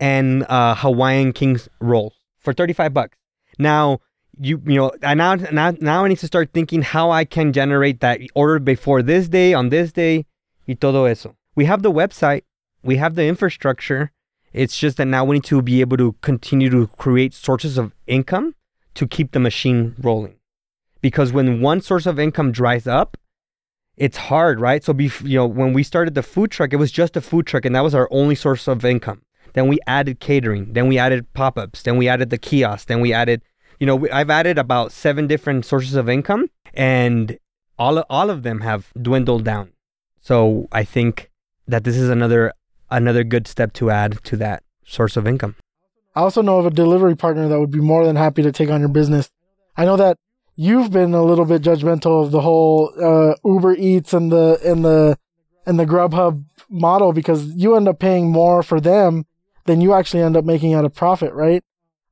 and 0.00 0.44
uh, 0.48 0.74
Hawaiian 0.74 1.32
King's 1.32 1.68
rolls 1.80 2.14
for 2.38 2.52
35 2.52 2.92
bucks. 2.92 3.18
Now 3.58 4.00
you 4.40 4.60
you 4.64 4.76
know 4.76 4.90
I 5.02 5.14
now 5.14 5.34
now 5.34 5.72
now 5.80 6.04
I 6.04 6.08
need 6.08 6.18
to 6.18 6.26
start 6.26 6.50
thinking 6.52 6.82
how 6.82 7.10
I 7.10 7.24
can 7.24 7.52
generate 7.52 8.00
that 8.00 8.20
order 8.34 8.58
before 8.58 9.02
this 9.02 9.28
day 9.28 9.52
on 9.52 9.68
this 9.68 9.92
day 9.92 10.24
y 10.66 10.74
todo 10.74 11.04
eso 11.04 11.36
we 11.54 11.64
have 11.66 11.82
the 11.82 11.92
website, 11.92 12.44
we 12.82 12.96
have 12.96 13.14
the 13.14 13.26
infrastructure. 13.26 14.12
It's 14.52 14.78
just 14.78 14.96
that 14.96 15.06
now 15.06 15.24
we 15.24 15.34
need 15.36 15.44
to 15.44 15.62
be 15.62 15.80
able 15.80 15.96
to 15.98 16.14
continue 16.22 16.70
to 16.70 16.86
create 16.96 17.34
sources 17.34 17.78
of 17.78 17.92
income 18.06 18.54
to 18.94 19.06
keep 19.06 19.32
the 19.32 19.40
machine 19.40 19.94
rolling. 20.00 20.36
Because 21.00 21.32
when 21.32 21.60
one 21.60 21.80
source 21.80 22.06
of 22.06 22.18
income 22.18 22.50
dries 22.50 22.86
up, 22.86 23.16
it's 24.00 24.16
hard, 24.16 24.58
right? 24.58 24.82
So, 24.82 24.94
be, 24.94 25.12
you 25.22 25.36
know, 25.36 25.46
when 25.46 25.74
we 25.74 25.82
started 25.82 26.14
the 26.14 26.22
food 26.22 26.50
truck, 26.50 26.72
it 26.72 26.76
was 26.76 26.90
just 26.90 27.18
a 27.18 27.20
food 27.20 27.46
truck, 27.46 27.66
and 27.66 27.76
that 27.76 27.84
was 27.84 27.94
our 27.94 28.08
only 28.10 28.34
source 28.34 28.66
of 28.66 28.82
income. 28.82 29.20
Then 29.52 29.68
we 29.68 29.78
added 29.86 30.20
catering. 30.20 30.72
Then 30.72 30.88
we 30.88 30.96
added 30.96 31.30
pop 31.34 31.58
ups. 31.58 31.82
Then 31.82 31.98
we 31.98 32.08
added 32.08 32.30
the 32.30 32.38
kiosk. 32.38 32.88
Then 32.88 33.00
we 33.00 33.12
added, 33.12 33.42
you 33.78 33.86
know, 33.86 34.08
I've 34.10 34.30
added 34.30 34.56
about 34.56 34.90
seven 34.90 35.26
different 35.26 35.66
sources 35.66 35.96
of 35.96 36.08
income, 36.08 36.48
and 36.72 37.38
all 37.78 37.98
all 38.08 38.30
of 38.30 38.42
them 38.42 38.62
have 38.62 38.90
dwindled 39.00 39.44
down. 39.44 39.72
So 40.22 40.66
I 40.72 40.82
think 40.82 41.30
that 41.68 41.84
this 41.84 41.96
is 41.96 42.08
another 42.08 42.52
another 42.90 43.22
good 43.22 43.46
step 43.46 43.74
to 43.74 43.90
add 43.90 44.24
to 44.24 44.36
that 44.38 44.62
source 44.82 45.18
of 45.18 45.26
income. 45.26 45.56
I 46.14 46.20
also 46.20 46.40
know 46.40 46.58
of 46.58 46.64
a 46.64 46.70
delivery 46.70 47.16
partner 47.16 47.48
that 47.48 47.60
would 47.60 47.70
be 47.70 47.80
more 47.80 48.06
than 48.06 48.16
happy 48.16 48.42
to 48.42 48.50
take 48.50 48.70
on 48.70 48.80
your 48.80 48.88
business. 48.88 49.30
I 49.76 49.84
know 49.84 49.98
that 49.98 50.16
you've 50.60 50.90
been 50.90 51.14
a 51.14 51.24
little 51.24 51.46
bit 51.46 51.62
judgmental 51.62 52.22
of 52.22 52.32
the 52.32 52.42
whole 52.42 52.92
uh, 53.02 53.34
Uber 53.48 53.76
Eats 53.76 54.12
and 54.12 54.30
the 54.30 54.60
and 54.62 54.84
the 54.84 55.16
and 55.64 55.80
the 55.80 55.86
Grubhub 55.86 56.44
model 56.68 57.14
because 57.14 57.46
you 57.54 57.76
end 57.76 57.88
up 57.88 57.98
paying 57.98 58.30
more 58.30 58.62
for 58.62 58.78
them 58.78 59.24
than 59.64 59.80
you 59.80 59.94
actually 59.94 60.22
end 60.22 60.36
up 60.36 60.44
making 60.44 60.74
out 60.74 60.84
a 60.84 60.90
profit, 60.90 61.32
right? 61.32 61.64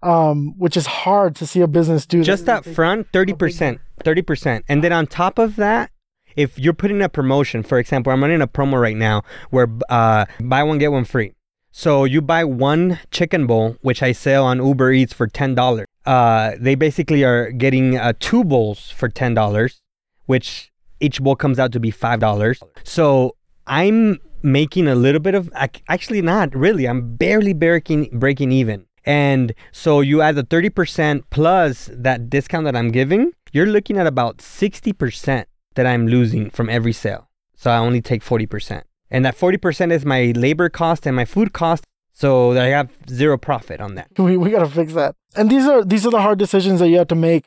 Um, 0.02 0.54
which 0.56 0.76
is 0.78 0.86
hard 0.86 1.36
to 1.36 1.46
see 1.46 1.60
a 1.60 1.66
business 1.66 2.06
do. 2.06 2.24
Just 2.24 2.46
that 2.46 2.64
front, 2.64 3.08
thirty 3.12 3.34
percent, 3.34 3.80
thirty 4.02 4.22
percent, 4.22 4.64
and 4.66 4.82
then 4.82 4.92
on 4.92 5.06
top 5.06 5.38
of 5.38 5.56
that, 5.56 5.90
if 6.34 6.58
you're 6.58 6.72
putting 6.72 7.02
a 7.02 7.08
promotion, 7.10 7.62
for 7.62 7.78
example, 7.78 8.12
I'm 8.12 8.22
running 8.22 8.40
a 8.40 8.48
promo 8.48 8.80
right 8.80 8.96
now 8.96 9.24
where 9.50 9.68
uh, 9.90 10.24
buy 10.40 10.62
one 10.62 10.78
get 10.78 10.90
one 10.90 11.04
free. 11.04 11.34
So 11.70 12.04
you 12.04 12.22
buy 12.22 12.44
one 12.44 12.98
chicken 13.10 13.46
bowl, 13.46 13.76
which 13.82 14.02
I 14.02 14.12
sell 14.12 14.46
on 14.46 14.64
Uber 14.64 14.92
Eats 14.92 15.12
for 15.12 15.26
ten 15.26 15.54
dollars. 15.54 15.87
Uh, 16.08 16.56
they 16.58 16.74
basically 16.74 17.22
are 17.22 17.50
getting 17.50 17.98
uh, 17.98 18.14
two 18.18 18.42
bowls 18.42 18.90
for 18.90 19.08
ten 19.10 19.34
dollars, 19.34 19.82
which 20.24 20.72
each 21.00 21.20
bowl 21.20 21.36
comes 21.36 21.58
out 21.58 21.70
to 21.72 21.80
be 21.80 21.90
five 21.90 22.18
dollars. 22.18 22.62
So 22.82 23.36
I'm 23.66 24.18
making 24.42 24.88
a 24.88 24.94
little 24.94 25.20
bit 25.20 25.34
of 25.34 25.50
actually 25.54 26.22
not 26.22 26.54
really. 26.54 26.88
I'm 26.88 27.16
barely 27.16 27.52
breaking 27.52 28.08
breaking 28.24 28.52
even. 28.52 28.86
And 29.04 29.52
so 29.72 30.00
you 30.00 30.20
add 30.20 30.34
the 30.34 30.44
30% 30.44 31.22
plus 31.30 31.88
that 31.94 32.28
discount 32.28 32.64
that 32.66 32.76
I'm 32.76 32.90
giving, 32.90 33.32
you're 33.52 33.66
looking 33.66 33.96
at 33.96 34.06
about 34.06 34.38
60% 34.38 35.46
that 35.76 35.86
I'm 35.86 36.06
losing 36.06 36.50
from 36.50 36.68
every 36.68 36.92
sale. 36.92 37.30
So 37.56 37.70
I 37.70 37.78
only 37.78 38.02
take 38.02 38.22
40%. 38.22 38.82
And 39.10 39.24
that 39.24 39.34
40% 39.34 39.92
is 39.92 40.04
my 40.04 40.32
labor 40.36 40.68
cost 40.68 41.06
and 41.06 41.16
my 41.16 41.24
food 41.24 41.54
cost. 41.54 41.84
So 42.18 42.58
I 42.58 42.66
have 42.66 42.90
zero 43.08 43.38
profit 43.38 43.80
on 43.80 43.94
that. 43.94 44.08
We 44.18 44.36
we 44.36 44.50
gotta 44.50 44.68
fix 44.68 44.92
that. 44.94 45.14
And 45.36 45.48
these 45.48 45.66
are 45.66 45.84
these 45.84 46.04
are 46.04 46.10
the 46.10 46.20
hard 46.20 46.40
decisions 46.40 46.80
that 46.80 46.88
you 46.88 46.98
have 46.98 47.06
to 47.08 47.14
make, 47.14 47.44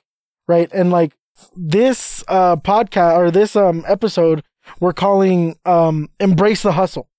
right? 0.47 0.71
And 0.71 0.91
like 0.91 1.11
this 1.57 2.23
uh 2.29 2.55
podcast 2.55 3.17
or 3.17 3.31
this 3.31 3.57
um 3.57 3.83
episode, 3.85 4.43
we're 4.79 4.93
calling 4.93 5.57
um 5.65 6.07
embrace 6.21 6.63
the 6.63 6.71
hustle. 6.71 7.09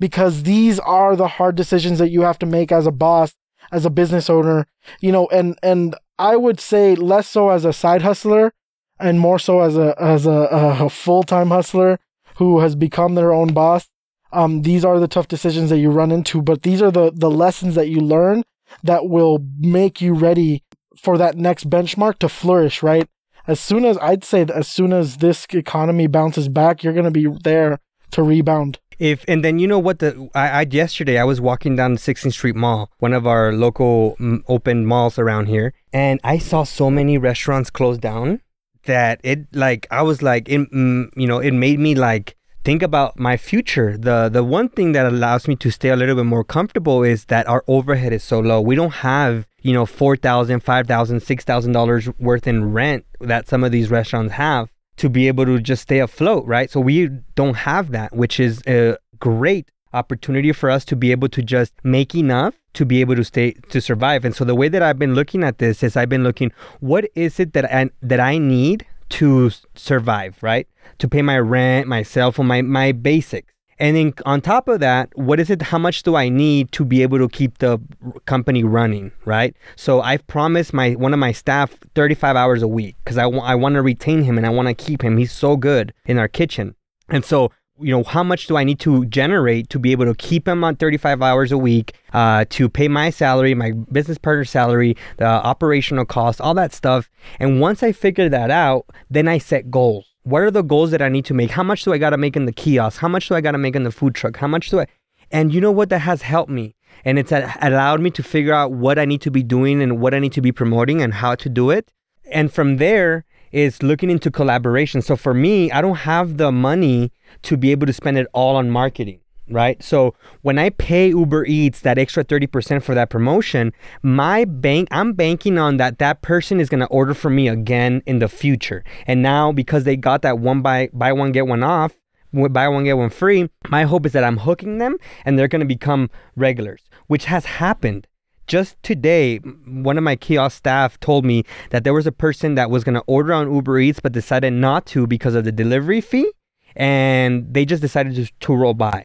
Because 0.00 0.42
these 0.42 0.80
are 0.80 1.14
the 1.14 1.28
hard 1.28 1.54
decisions 1.54 2.00
that 2.00 2.10
you 2.10 2.22
have 2.22 2.40
to 2.40 2.46
make 2.46 2.72
as 2.72 2.88
a 2.88 2.92
boss, 2.92 3.36
as 3.70 3.86
a 3.86 3.90
business 3.90 4.28
owner, 4.28 4.66
you 5.00 5.12
know, 5.12 5.28
and 5.28 5.56
and 5.62 5.94
I 6.18 6.34
would 6.34 6.58
say 6.58 6.96
less 6.96 7.28
so 7.28 7.50
as 7.50 7.64
a 7.64 7.72
side 7.72 8.02
hustler 8.02 8.52
and 8.98 9.20
more 9.20 9.38
so 9.38 9.60
as 9.60 9.76
a 9.76 9.94
as 10.02 10.26
a, 10.26 10.48
a 10.50 10.90
full 10.90 11.22
time 11.22 11.50
hustler 11.50 12.00
who 12.38 12.58
has 12.58 12.74
become 12.74 13.14
their 13.14 13.32
own 13.32 13.52
boss. 13.52 13.88
Um, 14.32 14.62
these 14.62 14.84
are 14.84 14.98
the 14.98 15.08
tough 15.08 15.28
decisions 15.28 15.70
that 15.70 15.78
you 15.78 15.90
run 15.90 16.10
into, 16.10 16.42
but 16.42 16.62
these 16.62 16.82
are 16.82 16.90
the 16.90 17.12
the 17.14 17.30
lessons 17.30 17.74
that 17.74 17.88
you 17.88 18.00
learn 18.00 18.42
that 18.82 19.08
will 19.08 19.44
make 19.58 20.00
you 20.00 20.14
ready 20.14 20.62
for 21.00 21.16
that 21.18 21.36
next 21.36 21.70
benchmark 21.70 22.18
to 22.18 22.28
flourish. 22.28 22.82
Right? 22.82 23.08
As 23.46 23.60
soon 23.60 23.84
as 23.84 23.96
I'd 23.98 24.24
say, 24.24 24.46
as 24.52 24.66
soon 24.66 24.92
as 24.92 25.18
this 25.18 25.46
economy 25.52 26.06
bounces 26.06 26.48
back, 26.48 26.82
you're 26.82 26.92
gonna 26.92 27.10
be 27.10 27.26
there 27.44 27.78
to 28.12 28.22
rebound. 28.22 28.78
If 28.98 29.24
and 29.28 29.44
then 29.44 29.58
you 29.58 29.66
know 29.66 29.78
what 29.78 29.98
the 29.98 30.28
I, 30.34 30.48
I 30.48 30.66
yesterday 30.68 31.18
I 31.18 31.24
was 31.24 31.40
walking 31.40 31.76
down 31.76 31.92
the 31.94 32.00
16th 32.00 32.32
Street 32.32 32.56
Mall, 32.56 32.90
one 32.98 33.12
of 33.12 33.26
our 33.26 33.52
local 33.52 34.16
mm, 34.18 34.42
open 34.48 34.86
malls 34.86 35.18
around 35.18 35.46
here, 35.46 35.74
and 35.92 36.18
I 36.24 36.38
saw 36.38 36.64
so 36.64 36.90
many 36.90 37.18
restaurants 37.18 37.70
close 37.70 37.98
down 37.98 38.40
that 38.84 39.20
it 39.22 39.54
like 39.54 39.86
I 39.90 40.02
was 40.02 40.22
like 40.22 40.48
it, 40.48 40.72
mm, 40.72 41.10
you 41.14 41.26
know 41.26 41.38
it 41.38 41.52
made 41.52 41.78
me 41.78 41.94
like 41.94 42.35
think 42.66 42.82
about 42.82 43.16
my 43.16 43.36
future. 43.36 43.96
The 43.96 44.28
the 44.28 44.42
one 44.42 44.68
thing 44.68 44.90
that 44.92 45.06
allows 45.06 45.46
me 45.46 45.54
to 45.56 45.70
stay 45.70 45.90
a 45.90 45.96
little 45.96 46.16
bit 46.16 46.26
more 46.26 46.42
comfortable 46.42 47.04
is 47.04 47.26
that 47.26 47.48
our 47.48 47.62
overhead 47.68 48.12
is 48.12 48.24
so 48.24 48.40
low. 48.40 48.60
We 48.60 48.74
don't 48.74 48.96
have 49.10 49.46
you 49.62 49.72
know 49.72 49.86
four 49.86 50.16
thousand, 50.16 50.60
five 50.60 50.88
thousand, 50.88 51.20
six 51.20 51.44
thousand 51.44 51.72
dollars 51.72 52.08
worth 52.18 52.46
in 52.48 52.72
rent 52.72 53.06
that 53.20 53.46
some 53.46 53.62
of 53.62 53.70
these 53.70 53.88
restaurants 53.88 54.34
have 54.34 54.68
to 54.96 55.08
be 55.08 55.28
able 55.28 55.44
to 55.44 55.60
just 55.60 55.82
stay 55.82 56.00
afloat, 56.00 56.44
right? 56.44 56.68
So 56.68 56.80
we 56.80 57.08
don't 57.36 57.58
have 57.70 57.92
that, 57.92 58.16
which 58.16 58.40
is 58.40 58.62
a 58.66 58.96
great 59.20 59.70
opportunity 59.92 60.52
for 60.52 60.68
us 60.68 60.84
to 60.86 60.96
be 60.96 61.12
able 61.12 61.28
to 61.28 61.42
just 61.42 61.72
make 61.84 62.14
enough 62.14 62.54
to 62.74 62.84
be 62.84 63.00
able 63.00 63.14
to 63.14 63.24
stay 63.24 63.52
to 63.74 63.80
survive. 63.80 64.24
And 64.24 64.34
so 64.34 64.44
the 64.44 64.56
way 64.56 64.68
that 64.68 64.82
I've 64.82 64.98
been 64.98 65.14
looking 65.14 65.44
at 65.44 65.58
this 65.58 65.84
is 65.84 65.96
I've 65.96 66.08
been 66.08 66.24
looking 66.24 66.50
what 66.80 67.04
is 67.14 67.38
it 67.38 67.52
that 67.52 67.72
I 67.72 67.90
that 68.02 68.18
I 68.18 68.38
need 68.38 68.84
to 69.10 69.50
survive, 69.74 70.36
right? 70.42 70.66
To 70.98 71.08
pay 71.08 71.22
my 71.22 71.38
rent, 71.38 71.88
my 71.88 72.02
cell 72.02 72.32
phone, 72.32 72.46
my 72.46 72.62
my 72.62 72.92
basics. 72.92 73.52
And 73.78 73.94
then 73.94 74.14
on 74.24 74.40
top 74.40 74.68
of 74.68 74.80
that, 74.80 75.10
what 75.16 75.38
is 75.38 75.50
it? 75.50 75.60
How 75.60 75.78
much 75.78 76.02
do 76.02 76.16
I 76.16 76.30
need 76.30 76.72
to 76.72 76.84
be 76.84 77.02
able 77.02 77.18
to 77.18 77.28
keep 77.28 77.58
the 77.58 77.78
company 78.24 78.64
running, 78.64 79.12
right? 79.26 79.54
So 79.76 80.00
I've 80.00 80.26
promised 80.26 80.72
my 80.72 80.92
one 80.92 81.12
of 81.12 81.18
my 81.18 81.32
staff 81.32 81.78
35 81.94 82.36
hours 82.36 82.62
a 82.62 82.68
week 82.68 82.96
because 83.04 83.18
I, 83.18 83.24
w- 83.24 83.42
I 83.42 83.54
want 83.54 83.74
to 83.74 83.82
retain 83.82 84.22
him 84.22 84.38
and 84.38 84.46
I 84.46 84.50
want 84.50 84.68
to 84.68 84.74
keep 84.74 85.02
him. 85.02 85.18
He's 85.18 85.32
so 85.32 85.56
good 85.56 85.92
in 86.06 86.18
our 86.18 86.28
kitchen. 86.28 86.74
And 87.10 87.24
so 87.24 87.50
you 87.80 87.90
know, 87.90 88.02
how 88.02 88.22
much 88.22 88.46
do 88.46 88.56
I 88.56 88.64
need 88.64 88.78
to 88.80 89.04
generate 89.06 89.68
to 89.70 89.78
be 89.78 89.92
able 89.92 90.06
to 90.06 90.14
keep 90.14 90.48
him 90.48 90.64
on 90.64 90.76
35 90.76 91.22
hours 91.22 91.52
a 91.52 91.58
week, 91.58 91.94
uh, 92.12 92.44
to 92.50 92.68
pay 92.68 92.88
my 92.88 93.10
salary, 93.10 93.54
my 93.54 93.72
business 93.92 94.18
partner's 94.18 94.50
salary, 94.50 94.96
the 95.18 95.26
operational 95.26 96.04
costs, 96.04 96.40
all 96.40 96.54
that 96.54 96.72
stuff. 96.72 97.10
And 97.38 97.60
once 97.60 97.82
I 97.82 97.92
figure 97.92 98.28
that 98.28 98.50
out, 98.50 98.86
then 99.10 99.28
I 99.28 99.38
set 99.38 99.70
goals. 99.70 100.06
What 100.22 100.42
are 100.42 100.50
the 100.50 100.62
goals 100.62 100.90
that 100.90 101.02
I 101.02 101.08
need 101.08 101.24
to 101.26 101.34
make? 101.34 101.50
How 101.50 101.62
much 101.62 101.84
do 101.84 101.92
I 101.92 101.98
got 101.98 102.10
to 102.10 102.16
make 102.16 102.36
in 102.36 102.46
the 102.46 102.52
kiosk? 102.52 103.00
How 103.00 103.08
much 103.08 103.28
do 103.28 103.34
I 103.34 103.40
got 103.40 103.52
to 103.52 103.58
make 103.58 103.76
in 103.76 103.84
the 103.84 103.92
food 103.92 104.14
truck? 104.14 104.36
How 104.38 104.48
much 104.48 104.70
do 104.70 104.80
I? 104.80 104.86
And 105.30 105.52
you 105.52 105.60
know 105.60 105.70
what? 105.70 105.88
That 105.90 106.00
has 106.00 106.22
helped 106.22 106.50
me. 106.50 106.74
And 107.04 107.18
it's 107.18 107.30
allowed 107.30 108.00
me 108.00 108.10
to 108.10 108.22
figure 108.22 108.52
out 108.52 108.72
what 108.72 108.98
I 108.98 109.04
need 109.04 109.20
to 109.20 109.30
be 109.30 109.42
doing 109.42 109.82
and 109.82 110.00
what 110.00 110.14
I 110.14 110.18
need 110.18 110.32
to 110.32 110.40
be 110.40 110.50
promoting 110.50 111.02
and 111.02 111.14
how 111.14 111.34
to 111.36 111.48
do 111.48 111.70
it. 111.70 111.92
And 112.32 112.52
from 112.52 112.78
there, 112.78 113.24
is 113.52 113.82
looking 113.82 114.10
into 114.10 114.30
collaboration. 114.30 115.02
So 115.02 115.16
for 115.16 115.34
me, 115.34 115.70
I 115.70 115.80
don't 115.80 115.96
have 115.96 116.36
the 116.36 116.52
money 116.52 117.12
to 117.42 117.56
be 117.56 117.70
able 117.70 117.86
to 117.86 117.92
spend 117.92 118.18
it 118.18 118.26
all 118.32 118.56
on 118.56 118.70
marketing, 118.70 119.20
right? 119.48 119.82
So 119.82 120.14
when 120.42 120.58
I 120.58 120.70
pay 120.70 121.08
Uber 121.08 121.46
Eats 121.46 121.80
that 121.80 121.98
extra 121.98 122.24
30% 122.24 122.82
for 122.82 122.94
that 122.94 123.10
promotion, 123.10 123.72
my 124.02 124.44
bank, 124.44 124.88
I'm 124.90 125.12
banking 125.12 125.58
on 125.58 125.76
that 125.78 125.98
that 125.98 126.22
person 126.22 126.60
is 126.60 126.68
going 126.68 126.80
to 126.80 126.86
order 126.86 127.14
from 127.14 127.34
me 127.34 127.48
again 127.48 128.02
in 128.06 128.18
the 128.18 128.28
future. 128.28 128.84
And 129.06 129.22
now 129.22 129.52
because 129.52 129.84
they 129.84 129.96
got 129.96 130.22
that 130.22 130.38
one 130.38 130.62
buy 130.62 130.88
buy 130.92 131.12
one 131.12 131.32
get 131.32 131.46
one 131.46 131.62
off, 131.62 131.92
buy 132.32 132.68
one 132.68 132.84
get 132.84 132.98
one 132.98 133.10
free, 133.10 133.48
my 133.68 133.84
hope 133.84 134.06
is 134.06 134.12
that 134.12 134.24
I'm 134.24 134.38
hooking 134.38 134.78
them 134.78 134.96
and 135.24 135.38
they're 135.38 135.48
going 135.48 135.60
to 135.60 135.66
become 135.66 136.10
regulars, 136.34 136.82
which 137.06 137.24
has 137.26 137.46
happened 137.46 138.06
just 138.46 138.80
today, 138.82 139.38
one 139.38 139.98
of 139.98 140.04
my 140.04 140.16
kiosk 140.16 140.58
staff 140.58 140.98
told 141.00 141.24
me 141.24 141.44
that 141.70 141.84
there 141.84 141.94
was 141.94 142.06
a 142.06 142.12
person 142.12 142.54
that 142.54 142.70
was 142.70 142.84
going 142.84 142.94
to 142.94 143.04
order 143.06 143.32
on 143.32 143.52
Uber 143.52 143.78
Eats 143.78 144.00
but 144.00 144.12
decided 144.12 144.52
not 144.52 144.86
to 144.86 145.06
because 145.06 145.34
of 145.34 145.44
the 145.44 145.52
delivery 145.52 146.00
fee, 146.00 146.30
and 146.74 147.52
they 147.52 147.64
just 147.64 147.82
decided 147.82 148.14
to, 148.16 148.30
to 148.40 148.54
roll 148.54 148.74
by. 148.74 149.04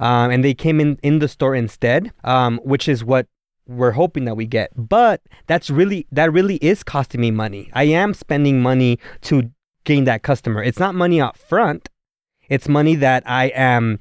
Um, 0.00 0.30
and 0.30 0.44
they 0.44 0.54
came 0.54 0.80
in 0.80 0.98
in 1.02 1.20
the 1.20 1.28
store 1.28 1.54
instead, 1.54 2.12
um, 2.24 2.58
which 2.64 2.88
is 2.88 3.04
what 3.04 3.26
we're 3.66 3.92
hoping 3.92 4.24
that 4.24 4.34
we 4.34 4.46
get. 4.46 4.70
But 4.76 5.22
that's 5.46 5.70
really 5.70 6.06
that 6.10 6.32
really 6.32 6.56
is 6.56 6.82
costing 6.82 7.20
me 7.20 7.30
money. 7.30 7.70
I 7.72 7.84
am 7.84 8.14
spending 8.14 8.60
money 8.60 8.98
to 9.22 9.50
gain 9.84 10.04
that 10.04 10.22
customer. 10.22 10.62
It's 10.62 10.78
not 10.78 10.94
money 10.94 11.20
up 11.20 11.36
front. 11.36 11.88
It's 12.48 12.68
money 12.68 12.96
that 12.96 13.22
I 13.26 13.46
am 13.46 14.00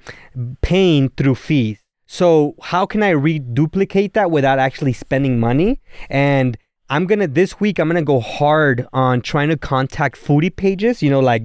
paying 0.62 1.10
through 1.10 1.36
fees. 1.36 1.81
So 2.12 2.56
how 2.62 2.86
can 2.86 3.04
I 3.04 3.12
reduplicate 3.12 4.16
that 4.16 4.32
without 4.32 4.60
actually 4.60 4.92
spending 4.92 5.40
money? 5.40 5.80
And 6.10 6.58
I'm 6.90 7.06
gonna 7.06 7.26
this 7.26 7.62
week 7.62 7.80
I'm 7.80 7.88
gonna 7.88 8.02
go 8.02 8.20
hard 8.20 8.86
on 8.92 9.22
trying 9.22 9.48
to 9.48 9.56
contact 9.56 10.20
foodie 10.22 10.54
pages, 10.54 11.02
you 11.02 11.10
know, 11.10 11.22
like 11.22 11.44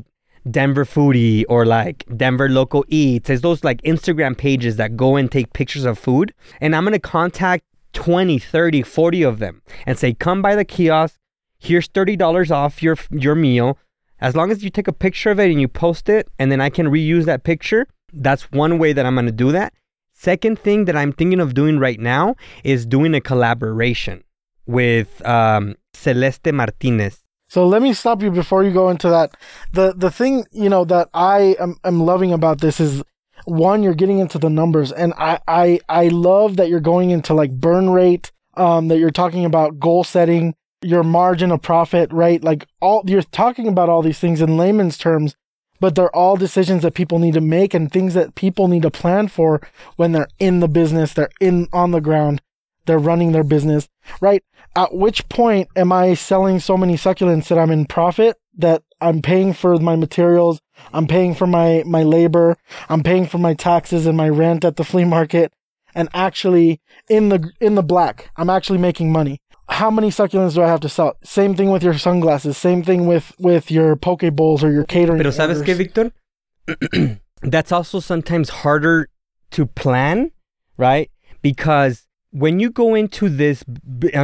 Denver 0.51 0.85
Foodie 0.85 1.45
or 1.49 1.65
like 1.65 2.05
Denver 2.17 2.49
Local 2.49 2.85
Eats. 2.89 3.29
There's 3.29 3.43
those 3.43 3.63
like 3.63 3.81
Instagram 3.83 4.37
pages 4.37 4.75
that 4.75 4.97
go 4.97 5.15
and 5.15 5.31
take 5.31 5.53
pictures 5.53 5.85
of 5.85 6.01
food. 6.01 6.35
And 6.61 6.75
I'm 6.75 6.83
gonna 6.83 6.99
contact 6.99 7.63
20, 7.93 8.41
30, 8.41 8.83
40 8.83 9.23
of 9.23 9.39
them 9.39 9.63
and 9.87 9.97
say, 9.97 10.15
come 10.15 10.43
by 10.43 10.57
the 10.57 10.65
kiosk. 10.65 11.15
Here's 11.61 11.89
$30 11.89 12.51
off 12.51 12.83
your 12.83 12.99
your 13.13 13.37
meal. 13.37 13.79
As 14.21 14.35
long 14.35 14.51
as 14.51 14.65
you 14.65 14.71
take 14.71 14.89
a 14.89 14.93
picture 14.93 15.31
of 15.31 15.39
it 15.39 15.49
and 15.49 15.61
you 15.61 15.69
post 15.69 16.09
it, 16.09 16.27
and 16.41 16.51
then 16.51 16.61
I 16.61 16.71
can 16.71 16.89
reuse 16.89 17.25
that 17.27 17.45
picture. 17.45 17.87
That's 18.13 18.51
one 18.51 18.81
way 18.81 18.93
that 18.93 19.07
I'm 19.07 19.15
gonna 19.15 19.31
do 19.31 19.53
that. 19.53 19.73
Second 20.19 20.59
thing 20.59 20.87
that 20.87 20.97
I'm 20.97 21.13
thinking 21.13 21.41
of 21.41 21.53
doing 21.53 21.79
right 21.79 22.01
now 22.01 22.37
is 22.65 22.87
doing 22.87 23.15
a 23.15 23.21
collaboration 23.21 24.25
with 24.67 25.25
um, 25.27 25.77
Celeste 25.93 26.53
Martinez. 26.53 27.23
So 27.49 27.67
let 27.67 27.83
me 27.83 27.93
stop 27.93 28.23
you 28.23 28.31
before 28.31 28.65
you 28.65 28.73
go 28.73 28.89
into 28.89 29.11
that. 29.11 29.37
The 29.73 29.93
the 29.95 30.11
thing 30.11 30.47
you 30.51 30.71
know 30.71 30.85
that 30.87 31.11
I 31.13 31.55
am, 31.61 31.77
am 31.85 32.01
loving 32.01 32.33
about 32.33 32.63
this 32.63 32.81
is 32.81 33.03
one 33.45 33.83
you're 33.83 33.95
getting 33.95 34.19
into 34.19 34.39
the 34.39 34.49
numbers, 34.49 34.91
and 34.91 35.13
I 35.19 35.39
I 35.47 35.81
I 35.89 36.09
love 36.09 36.57
that 36.57 36.71
you're 36.71 36.81
going 36.81 37.11
into 37.11 37.35
like 37.35 37.53
burn 37.53 37.91
rate. 37.91 38.33
Um, 38.55 38.89
that 38.89 38.99
you're 38.99 39.11
talking 39.11 39.45
about 39.45 39.79
goal 39.79 40.03
setting, 40.03 40.55
your 40.81 41.05
margin 41.05 41.53
of 41.53 41.61
profit, 41.61 42.11
right? 42.11 42.43
Like 42.43 42.67
all 42.81 43.03
you're 43.07 43.21
talking 43.23 43.69
about 43.69 43.91
all 43.91 44.01
these 44.01 44.19
things 44.19 44.41
in 44.41 44.57
layman's 44.57 44.97
terms 44.97 45.37
but 45.81 45.95
they're 45.95 46.15
all 46.15 46.37
decisions 46.37 46.83
that 46.83 46.95
people 46.95 47.19
need 47.19 47.35
to 47.35 47.41
make 47.41 47.75
and 47.75 47.91
things 47.91 48.15
that 48.15 48.35
people 48.35 48.69
need 48.69 48.83
to 48.83 48.91
plan 48.91 49.29
for 49.29 49.61
when 49.97 50.13
they're 50.13 50.29
in 50.39 50.61
the 50.61 50.69
business, 50.69 51.13
they're 51.13 51.31
in 51.41 51.69
on 51.73 51.91
the 51.91 52.01
ground, 52.01 52.41
they're 52.87 52.99
running 52.99 53.33
their 53.33 53.45
business, 53.45 53.89
right? 54.21 54.43
At 54.75 54.95
which 54.95 55.29
point 55.29 55.69
am 55.77 55.93
I 55.93 56.15
selling 56.15 56.61
so 56.61 56.77
many 56.77 56.95
succulents 56.95 57.49
that 57.49 57.59
I'm 57.59 57.71
in 57.71 57.87
profit 57.87 58.37
that 58.59 58.83
I'm 59.01 59.23
paying 59.23 59.53
for 59.53 59.77
my 59.79 59.97
materials, 59.97 60.61
I'm 60.93 61.07
paying 61.07 61.35
for 61.35 61.47
my 61.47 61.83
my 61.87 62.03
labor, 62.03 62.57
I'm 62.89 63.03
paying 63.03 63.27
for 63.27 63.39
my 63.39 63.55
taxes 63.55 64.07
and 64.07 64.17
my 64.17 64.29
rent 64.29 64.65
at 64.65 64.77
the 64.77 64.85
flea 64.85 65.05
market 65.05 65.53
and 65.95 66.09
actually 66.15 66.81
in 67.09 67.31
the 67.31 67.51
in 67.61 67.75
the 67.75 67.83
black, 67.83 68.31
I'm 68.37 68.51
actually 68.51 68.79
making 68.79 69.11
money 69.11 69.41
how 69.77 69.91
many 69.91 70.09
succulents 70.09 70.55
do 70.55 70.63
I 70.63 70.69
have 70.69 70.81
to 70.81 70.89
sell? 70.89 71.19
Same 71.23 71.55
thing 71.55 71.71
with 71.71 71.83
your 71.83 71.99
sunglasses. 71.99 72.57
Same 72.57 72.83
thing 72.83 73.07
with 73.07 73.33
with 73.39 73.71
your 73.71 73.95
poke 73.95 74.25
bowls 74.33 74.65
or 74.65 74.73
your 74.73 74.85
catering. 74.85 75.19
Pero 75.19 75.31
sabes 75.31 75.63
qué, 75.63 75.77
Victor? 75.77 76.13
That's 77.43 77.73
also 77.73 78.01
sometimes 78.01 78.49
harder 78.49 79.11
to 79.51 79.67
plan, 79.67 80.33
right? 80.79 81.11
Because 81.43 82.07
when 82.31 82.59
you 82.59 82.71
go 82.71 82.95
into 82.95 83.29
this 83.29 83.65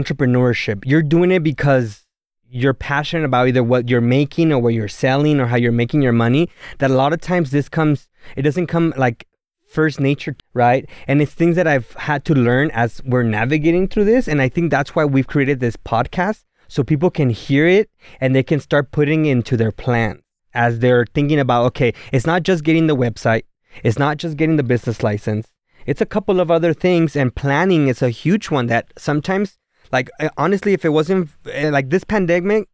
entrepreneurship, 0.00 0.85
you're 0.87 1.02
doing 1.02 1.30
it 1.30 1.42
because 1.42 2.06
you're 2.49 2.75
passionate 2.75 3.25
about 3.25 3.49
either 3.49 3.62
what 3.62 3.90
you're 3.90 4.00
making 4.00 4.52
or 4.52 4.59
what 4.59 4.73
you're 4.73 4.88
selling 4.88 5.38
or 5.38 5.47
how 5.47 5.56
you're 5.56 5.73
making 5.73 6.00
your 6.00 6.12
money. 6.12 6.49
That 6.78 6.90
a 6.90 6.94
lot 6.94 7.12
of 7.12 7.21
times 7.21 7.50
this 7.50 7.68
comes, 7.68 8.09
it 8.37 8.42
doesn't 8.42 8.68
come 8.68 8.94
like 8.97 9.26
first 9.73 10.00
nature, 10.00 10.37
right? 10.55 10.88
And 11.09 11.23
it's 11.23 11.33
things 11.33 11.57
that 11.57 11.67
I've 11.67 11.93
had 11.93 12.25
to 12.26 12.35
learn 12.35 12.71
as 12.73 13.02
we're 13.05 13.23
navigating 13.23 13.88
through 13.88 14.05
this. 14.05 14.29
And 14.29 14.43
I 14.43 14.49
think 14.49 14.71
that's 14.71 14.95
why 14.95 15.05
we've 15.05 15.26
created 15.26 15.61
this 15.61 15.76
podcast 15.76 16.45
so 16.69 16.83
people 16.83 17.11
can 17.11 17.31
hear 17.31 17.67
it 17.67 17.91
and 18.21 18.35
they 18.35 18.43
can 18.43 18.61
start 18.61 18.93
putting 18.93 19.26
into 19.26 19.57
their 19.57 19.73
plan 19.73 20.23
as 20.55 20.79
they're 20.79 21.07
thinking 21.14 21.38
about, 21.38 21.64
okay, 21.67 21.95
it's 22.12 22.26
not 22.26 22.43
just 22.43 22.64
getting 22.64 22.87
the 22.87 22.97
website, 22.97 23.45
it's 23.83 23.99
not 23.99 24.19
just 24.19 24.37
getting 24.37 24.57
the 24.57 24.62
business 24.62 25.02
license, 25.02 25.49
it's 25.87 26.00
a 26.00 26.07
couple 26.07 26.41
of 26.41 26.50
other 26.50 26.75
things. 26.75 27.17
And 27.17 27.35
planning 27.35 27.88
is 27.88 28.02
a 28.02 28.11
huge 28.11 28.50
one 28.50 28.67
that 28.67 28.93
sometimes, 28.97 29.59
like, 29.91 30.11
eh, 30.21 30.29
honestly, 30.37 30.73
if 30.73 30.85
it 30.85 30.91
wasn't 30.91 31.31
eh, 31.50 31.71
like 31.71 31.91
this 31.91 32.05
pandemic, 32.05 32.69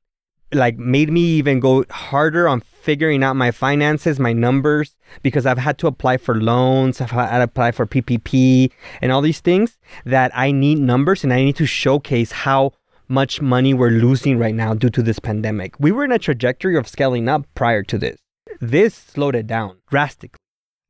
like 0.53 0.79
made 0.79 1.11
me 1.11 1.21
even 1.21 1.61
go 1.61 1.85
harder 1.91 2.49
on 2.49 2.61
figuring 2.61 3.23
out 3.23 3.37
my 3.37 3.51
finances, 3.51 4.19
my 4.19 4.33
numbers, 4.33 4.97
because 5.23 5.47
I've 5.47 5.59
had 5.59 5.79
to 5.79 5.87
apply 5.87 6.17
for 6.17 6.41
loans, 6.41 7.01
I've 7.01 7.11
had 7.11 7.39
to 7.39 7.45
apply 7.45 7.73
for 7.73 7.87
PPP 7.87 8.71
and 9.03 9.13
all 9.13 9.21
these 9.21 9.41
things 9.41 9.79
that 10.05 10.31
I 10.35 10.51
need 10.51 10.79
numbers 10.79 11.25
and 11.25 11.33
I 11.33 11.45
need 11.45 11.57
to 11.57 11.67
showcase 11.67 12.33
how 12.33 12.73
much 13.09 13.41
money 13.41 13.75
we're 13.75 13.91
losing 13.91 14.39
right 14.39 14.55
now 14.55 14.75
due 14.75 14.91
to 14.91 15.03
this 15.03 15.19
pandemic. 15.19 15.75
We 15.79 15.93
were 15.93 16.05
in 16.05 16.13
a 16.13 16.19
trajectory 16.19 16.77
of 16.77 16.87
scaling 16.87 17.29
up 17.29 17.47
prior 17.55 17.83
to 17.85 17.99
this. 17.99 18.19
This 18.61 18.95
slowed 18.95 19.35
it 19.35 19.47
down 19.47 19.79
drastically. 19.91 20.39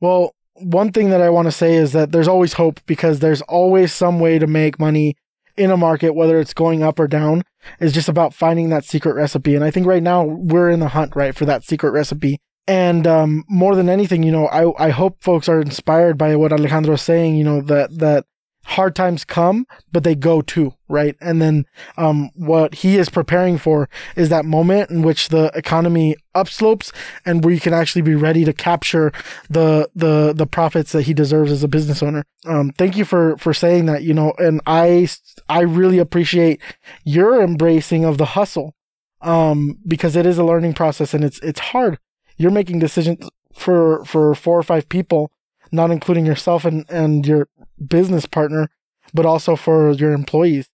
Well, 0.00 0.32
one 0.54 0.92
thing 0.92 1.10
that 1.10 1.20
I 1.20 1.30
want 1.30 1.46
to 1.46 1.52
say 1.52 1.74
is 1.74 1.92
that 1.92 2.12
there's 2.12 2.28
always 2.28 2.54
hope 2.54 2.80
because 2.86 3.20
there's 3.20 3.42
always 3.42 3.92
some 3.92 4.20
way 4.20 4.38
to 4.38 4.46
make 4.46 4.78
money 4.78 5.16
in 5.58 5.70
a 5.70 5.76
market, 5.76 6.14
whether 6.14 6.38
it's 6.38 6.54
going 6.54 6.82
up 6.82 6.98
or 6.98 7.08
down, 7.08 7.42
is 7.80 7.92
just 7.92 8.08
about 8.08 8.34
finding 8.34 8.70
that 8.70 8.84
secret 8.84 9.14
recipe. 9.14 9.54
And 9.54 9.64
I 9.64 9.70
think 9.70 9.86
right 9.86 10.02
now 10.02 10.24
we're 10.24 10.70
in 10.70 10.80
the 10.80 10.88
hunt, 10.88 11.14
right, 11.16 11.34
for 11.34 11.44
that 11.46 11.64
secret 11.64 11.90
recipe. 11.90 12.38
And 12.66 13.06
um, 13.06 13.44
more 13.48 13.74
than 13.74 13.88
anything, 13.88 14.22
you 14.22 14.30
know, 14.30 14.46
I, 14.46 14.88
I 14.88 14.90
hope 14.90 15.22
folks 15.22 15.48
are 15.48 15.60
inspired 15.60 16.18
by 16.18 16.36
what 16.36 16.52
Alejandro 16.52 16.94
is 16.94 17.02
saying, 17.02 17.36
you 17.36 17.44
know, 17.44 17.62
that, 17.62 17.98
that 17.98 18.26
hard 18.68 18.94
times 18.94 19.24
come, 19.24 19.66
but 19.92 20.04
they 20.04 20.14
go 20.14 20.42
too, 20.42 20.74
right? 20.88 21.16
And 21.22 21.40
then 21.40 21.64
um, 21.96 22.30
what 22.34 22.74
he 22.74 22.98
is 22.98 23.08
preparing 23.08 23.56
for 23.56 23.88
is 24.14 24.28
that 24.28 24.44
moment 24.44 24.90
in 24.90 25.00
which 25.00 25.30
the 25.30 25.50
economy 25.54 26.16
upslopes 26.34 26.92
and 27.24 27.42
where 27.42 27.54
you 27.54 27.60
can 27.60 27.72
actually 27.72 28.02
be 28.02 28.14
ready 28.14 28.44
to 28.44 28.52
capture 28.52 29.10
the 29.48 29.88
the 29.94 30.34
the 30.34 30.46
profits 30.46 30.92
that 30.92 31.02
he 31.02 31.14
deserves 31.14 31.50
as 31.50 31.64
a 31.64 31.68
business 31.68 32.02
owner. 32.02 32.24
Um, 32.44 32.72
thank 32.76 32.96
you 32.96 33.06
for 33.06 33.38
for 33.38 33.54
saying 33.54 33.86
that, 33.86 34.02
you 34.02 34.12
know, 34.12 34.34
and 34.38 34.60
I 34.66 35.08
I 35.48 35.60
really 35.60 35.98
appreciate 35.98 36.60
your 37.04 37.42
embracing 37.42 38.04
of 38.04 38.18
the 38.18 38.26
hustle 38.36 38.74
um, 39.22 39.78
because 39.86 40.14
it 40.14 40.26
is 40.26 40.36
a 40.36 40.44
learning 40.44 40.74
process 40.74 41.14
and 41.14 41.24
it's 41.24 41.38
it's 41.40 41.60
hard. 41.60 41.98
You're 42.36 42.50
making 42.50 42.80
decisions 42.80 43.30
for 43.54 44.04
for 44.04 44.34
four 44.34 44.58
or 44.58 44.62
five 44.62 44.90
people 44.90 45.30
not 45.70 45.90
including 45.90 46.26
yourself 46.26 46.64
and, 46.64 46.84
and 46.90 47.26
your 47.26 47.48
business 47.86 48.26
partner, 48.26 48.70
but 49.14 49.26
also 49.26 49.56
for 49.56 49.92
your 49.92 50.12
employees. 50.12 50.68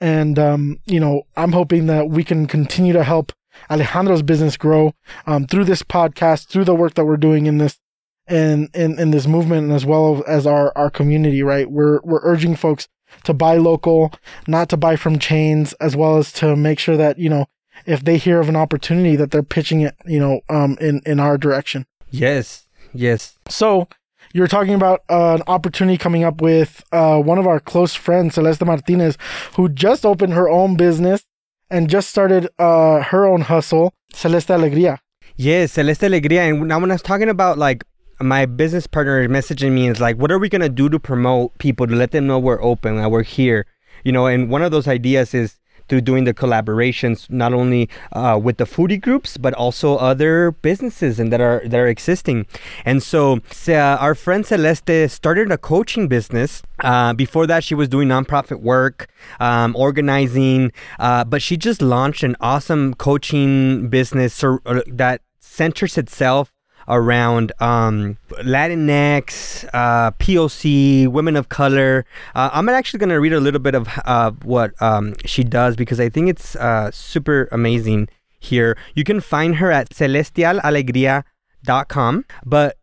And, 0.00 0.38
um, 0.38 0.78
you 0.86 1.00
know, 1.00 1.22
I'm 1.36 1.52
hoping 1.52 1.86
that 1.86 2.10
we 2.10 2.24
can 2.24 2.46
continue 2.46 2.92
to 2.92 3.04
help 3.04 3.32
Alejandro's 3.70 4.22
business 4.22 4.56
grow, 4.56 4.92
um, 5.26 5.46
through 5.46 5.64
this 5.64 5.82
podcast, 5.82 6.48
through 6.48 6.64
the 6.64 6.74
work 6.74 6.94
that 6.94 7.04
we're 7.04 7.16
doing 7.16 7.46
in 7.46 7.58
this, 7.58 7.78
in, 8.28 8.68
in, 8.74 8.98
in 8.98 9.12
this 9.12 9.26
movement, 9.26 9.64
and 9.64 9.72
as 9.72 9.86
well 9.86 10.24
as 10.26 10.46
our, 10.46 10.72
our 10.76 10.90
community, 10.90 11.42
right? 11.42 11.70
We're, 11.70 12.00
we're 12.02 12.20
urging 12.22 12.56
folks 12.56 12.88
to 13.22 13.32
buy 13.32 13.56
local, 13.56 14.12
not 14.48 14.68
to 14.70 14.76
buy 14.76 14.96
from 14.96 15.20
chains, 15.20 15.72
as 15.74 15.94
well 15.94 16.16
as 16.16 16.32
to 16.32 16.56
make 16.56 16.80
sure 16.80 16.96
that, 16.96 17.18
you 17.18 17.28
know, 17.28 17.46
if 17.86 18.04
they 18.04 18.16
hear 18.18 18.40
of 18.40 18.48
an 18.48 18.56
opportunity 18.56 19.14
that 19.16 19.30
they're 19.30 19.42
pitching 19.42 19.82
it, 19.82 19.94
you 20.04 20.18
know, 20.18 20.40
um, 20.48 20.76
in, 20.80 21.00
in 21.06 21.20
our 21.20 21.38
direction. 21.38 21.86
Yes. 22.10 22.66
Yes. 22.92 23.38
So 23.48 23.88
you 24.34 24.40
were 24.40 24.48
talking 24.48 24.74
about 24.74 25.04
uh, 25.08 25.36
an 25.36 25.42
opportunity 25.46 25.96
coming 25.96 26.24
up 26.24 26.42
with 26.42 26.84
uh, 26.90 27.18
one 27.18 27.38
of 27.38 27.46
our 27.46 27.60
close 27.60 27.94
friends, 27.94 28.34
Celeste 28.34 28.64
Martinez, 28.64 29.16
who 29.54 29.68
just 29.68 30.04
opened 30.04 30.32
her 30.34 30.50
own 30.50 30.76
business 30.76 31.24
and 31.70 31.88
just 31.88 32.10
started 32.10 32.48
uh, 32.58 33.00
her 33.00 33.24
own 33.26 33.42
hustle, 33.42 33.94
Celeste 34.12 34.48
Alegría. 34.48 34.98
Yes, 35.36 35.72
Celeste 35.72 36.02
Alegría. 36.02 36.50
And 36.50 36.66
now 36.66 36.80
when 36.80 36.90
I 36.90 36.94
was 36.94 37.02
talking 37.02 37.28
about 37.28 37.58
like 37.58 37.84
my 38.20 38.44
business 38.44 38.88
partner 38.88 39.26
messaging 39.28 39.70
me 39.70 39.88
is 39.88 40.00
like, 40.00 40.16
what 40.16 40.32
are 40.32 40.38
we 40.40 40.48
gonna 40.48 40.68
do 40.68 40.88
to 40.88 40.98
promote 40.98 41.56
people 41.58 41.86
to 41.86 41.94
let 41.94 42.10
them 42.10 42.26
know 42.26 42.40
we're 42.40 42.62
open, 42.62 42.96
that 42.96 43.12
we're 43.12 43.22
here? 43.22 43.66
You 44.02 44.10
know, 44.10 44.26
and 44.26 44.50
one 44.50 44.62
of 44.62 44.72
those 44.72 44.88
ideas 44.88 45.32
is 45.32 45.60
through 45.88 46.00
doing 46.00 46.24
the 46.24 46.34
collaborations 46.34 47.28
not 47.30 47.52
only 47.52 47.88
uh, 48.12 48.38
with 48.42 48.56
the 48.58 48.64
foodie 48.64 49.00
groups 49.00 49.36
but 49.36 49.52
also 49.54 49.96
other 49.96 50.52
businesses 50.62 51.20
and 51.20 51.32
that 51.32 51.40
are 51.40 51.62
that 51.64 51.78
are 51.78 51.86
existing. 51.86 52.46
And 52.84 53.02
so 53.02 53.40
uh, 53.68 53.74
our 53.74 54.14
friend 54.14 54.44
Celeste 54.46 55.08
started 55.08 55.50
a 55.50 55.58
coaching 55.58 56.08
business. 56.08 56.62
Uh, 56.80 57.12
before 57.12 57.46
that, 57.46 57.64
she 57.64 57.74
was 57.74 57.88
doing 57.88 58.08
nonprofit 58.08 58.60
work, 58.60 59.08
um, 59.40 59.74
organizing, 59.76 60.72
uh, 60.98 61.24
but 61.24 61.42
she 61.42 61.56
just 61.56 61.80
launched 61.82 62.22
an 62.22 62.36
awesome 62.40 62.94
coaching 62.94 63.88
business 63.88 64.42
uh, 64.42 64.82
that 64.86 65.20
centers 65.40 65.96
itself 65.96 66.53
around 66.88 67.52
um, 67.60 68.18
Latinx, 68.42 69.68
uh, 69.72 70.10
POC, 70.12 71.08
women 71.08 71.36
of 71.36 71.48
color. 71.48 72.04
Uh, 72.34 72.50
I'm 72.52 72.68
actually 72.68 72.98
going 72.98 73.10
to 73.10 73.20
read 73.20 73.32
a 73.32 73.40
little 73.40 73.60
bit 73.60 73.74
of 73.74 73.88
uh, 74.04 74.32
what 74.42 74.70
um, 74.82 75.14
she 75.24 75.44
does 75.44 75.76
because 75.76 76.00
I 76.00 76.08
think 76.08 76.28
it's 76.28 76.56
uh, 76.56 76.90
super 76.90 77.48
amazing 77.52 78.08
here. 78.38 78.76
You 78.94 79.04
can 79.04 79.20
find 79.20 79.56
her 79.56 79.70
at 79.70 79.90
celestialalegria.com, 79.90 82.24
but 82.44 82.76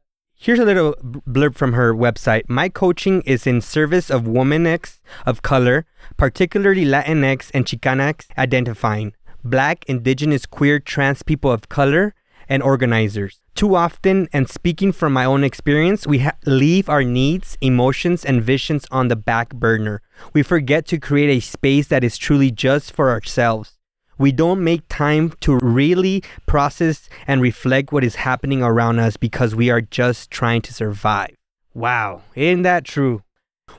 Here's 0.43 0.57
a 0.57 0.65
little 0.65 0.95
blurb 1.03 1.53
from 1.53 1.73
her 1.73 1.93
website. 1.93 2.49
My 2.49 2.67
coaching 2.67 3.21
is 3.27 3.45
in 3.45 3.61
service 3.61 4.09
of 4.09 4.23
womenx 4.23 4.99
of 5.23 5.43
color, 5.43 5.85
particularly 6.17 6.83
Latinx 6.83 7.51
and 7.53 7.63
Chicanx 7.63 8.25
identifying, 8.39 9.13
Black, 9.43 9.85
Indigenous, 9.87 10.47
queer, 10.47 10.79
trans 10.79 11.21
people 11.21 11.51
of 11.51 11.69
color, 11.69 12.15
and 12.51 12.61
organizers. 12.61 13.39
Too 13.55 13.75
often, 13.75 14.27
and 14.33 14.49
speaking 14.49 14.91
from 14.91 15.13
my 15.13 15.23
own 15.23 15.41
experience, 15.41 16.05
we 16.05 16.19
ha- 16.19 16.35
leave 16.45 16.89
our 16.89 17.01
needs, 17.01 17.57
emotions, 17.61 18.25
and 18.25 18.43
visions 18.43 18.85
on 18.91 19.07
the 19.07 19.15
back 19.15 19.53
burner. 19.53 20.01
We 20.33 20.43
forget 20.43 20.85
to 20.87 20.99
create 20.99 21.29
a 21.29 21.39
space 21.39 21.87
that 21.87 22.03
is 22.03 22.17
truly 22.17 22.51
just 22.51 22.91
for 22.91 23.09
ourselves. 23.09 23.77
We 24.17 24.33
don't 24.33 24.61
make 24.61 24.83
time 24.89 25.31
to 25.39 25.59
really 25.59 26.25
process 26.45 27.07
and 27.25 27.41
reflect 27.41 27.93
what 27.93 28.03
is 28.03 28.15
happening 28.15 28.61
around 28.61 28.99
us 28.99 29.15
because 29.15 29.55
we 29.55 29.69
are 29.69 29.81
just 29.81 30.29
trying 30.29 30.61
to 30.63 30.73
survive. 30.73 31.33
Wow, 31.73 32.23
isn't 32.35 32.63
that 32.63 32.83
true? 32.83 33.23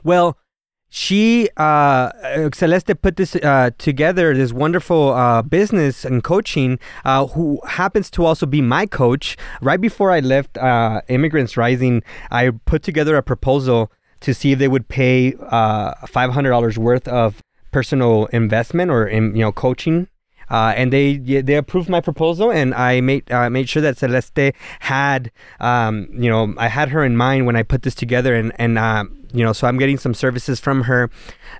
Well, 0.03 0.35
she 0.95 1.49
uh, 1.57 2.11
celeste 2.53 3.01
put 3.01 3.15
this 3.15 3.35
uh, 3.37 3.71
together 3.79 4.31
this 4.35 4.53
wonderful 4.53 5.11
uh, 5.13 5.41
business 5.41 6.05
and 6.05 6.23
coaching 6.23 6.77
uh, 7.03 7.25
who 7.25 7.59
happens 7.67 8.11
to 8.11 8.23
also 8.23 8.45
be 8.45 8.61
my 8.61 8.85
coach. 8.85 9.35
Right 9.59 9.81
before 9.81 10.11
i 10.11 10.19
left 10.19 10.55
uh, 10.55 11.01
immigrants 11.07 11.57
rising 11.57 12.03
i 12.29 12.51
put 12.65 12.83
together 12.83 13.17
a 13.17 13.23
proposal 13.23 13.91
to 14.19 14.35
see 14.35 14.51
if 14.51 14.59
they 14.59 14.67
would 14.67 14.87
pay 14.87 15.31
$500 15.31 16.77
uh, 16.77 16.79
worth 16.81 17.07
of 17.07 17.41
personal 17.71 18.27
investment 18.27 18.91
or 18.91 19.07
in, 19.07 19.35
you 19.35 19.41
know 19.41 19.51
coaching 19.51 20.07
uh, 20.53 20.71
and 20.77 20.93
they 20.93 21.17
they 21.17 21.55
approved 21.55 21.89
my 21.89 21.99
proposal, 21.99 22.51
and 22.51 22.75
I 22.75 23.01
made 23.01 23.29
uh, 23.31 23.49
made 23.49 23.67
sure 23.67 23.81
that 23.81 23.97
Celeste 23.97 24.53
had 24.81 25.31
um, 25.59 26.07
you 26.13 26.29
know 26.29 26.53
I 26.59 26.67
had 26.67 26.89
her 26.89 27.03
in 27.03 27.17
mind 27.17 27.47
when 27.47 27.55
I 27.55 27.63
put 27.63 27.81
this 27.81 27.95
together, 27.95 28.35
and 28.35 28.53
and 28.59 28.77
uh, 28.77 29.05
you 29.33 29.43
know 29.43 29.51
so 29.51 29.67
I'm 29.67 29.79
getting 29.79 29.97
some 29.97 30.13
services 30.13 30.59
from 30.59 30.83
her 30.83 31.09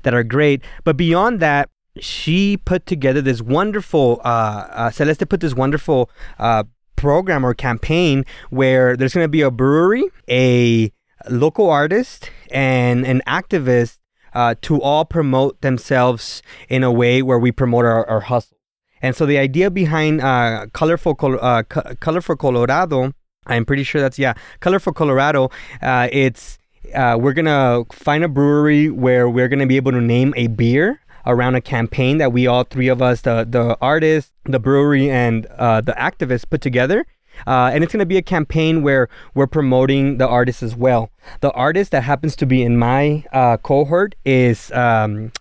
that 0.04 0.14
are 0.14 0.24
great. 0.24 0.62
But 0.84 0.96
beyond 0.96 1.40
that, 1.40 1.72
she 2.00 2.56
put 2.56 2.86
together 2.86 3.20
this 3.20 3.42
wonderful 3.42 4.22
uh, 4.24 4.68
uh, 4.70 4.92
Celeste 4.92 5.28
put 5.28 5.40
this 5.40 5.56
wonderful 5.56 6.12
uh, 6.38 6.64
program 6.96 7.44
or 7.44 7.56
campaign 7.56 8.24
where 8.52 8.96
there's 8.96 9.16
going 9.16 9.26
to 9.26 9.28
be 9.28 9.42
a 9.42 9.50
brewery, 9.50 10.04
a 10.30 10.92
local 11.32 11.68
artist, 11.68 12.30
and 12.52 13.08
an 13.08 13.24
activist 13.26 13.98
uh, 14.36 14.54
to 14.62 14.80
all 14.80 15.04
promote 15.04 15.62
themselves 15.62 16.44
in 16.70 16.84
a 16.84 16.92
way 16.92 17.24
where 17.24 17.40
we 17.40 17.52
promote 17.52 17.86
our, 17.86 18.08
our 18.08 18.22
hustle. 18.22 18.58
And 19.04 19.16
so 19.16 19.26
the 19.26 19.38
idea 19.38 19.70
behind 19.70 20.22
uh, 20.22 20.68
Colorful, 20.72 21.18
uh, 21.42 21.64
Colorful 21.64 22.38
Colorado, 22.38 23.14
I'm 23.46 23.66
pretty 23.66 23.84
sure 23.84 24.00
that's, 24.00 24.18
yeah, 24.18 24.34
Colorful 24.62 24.94
Colorado, 24.94 25.52
uh, 25.82 26.08
it's, 26.10 26.58
uh, 26.96 27.18
we're 27.20 27.34
to 27.46 27.86
find 27.92 28.24
a 28.24 28.30
brewery 28.30 28.90
where 28.90 29.30
we're 29.30 29.50
to 29.60 29.66
be 29.66 29.76
able 29.76 29.92
to 29.92 30.00
name 30.00 30.34
a 30.38 30.48
beer 30.48 31.02
around 31.26 31.56
a 31.56 31.62
campaign 31.62 32.18
that 32.18 32.32
we 32.32 32.48
all 32.48 32.64
three 32.64 32.88
of 32.88 33.02
us, 33.02 33.22
the, 33.22 33.46
the 33.48 33.78
artist, 33.82 34.32
the 34.46 34.60
brewery, 34.60 35.12
and 35.12 35.48
uh, 35.58 35.82
the 35.82 35.94
activists 35.94 36.50
put 36.50 36.62
together. 36.62 37.06
Uh, 37.46 37.72
and 37.74 37.84
it's 37.84 37.92
going 37.92 38.00
to 38.00 38.06
be 38.06 38.18
a 38.18 38.22
campaign 38.22 38.84
where 38.84 39.10
we're 39.34 39.48
promoting 39.48 40.18
the 40.18 40.28
artist 40.28 40.64
as 40.64 40.76
well. 40.76 41.10
The 41.42 41.52
artist 41.52 41.92
that 41.92 42.04
happens 42.04 42.38
to 42.38 42.46
be 42.46 42.62
in 42.62 42.78
my 42.78 43.26
uh, 43.34 43.58
cohort 43.58 44.16
is 44.24 44.72
um, 44.72 45.34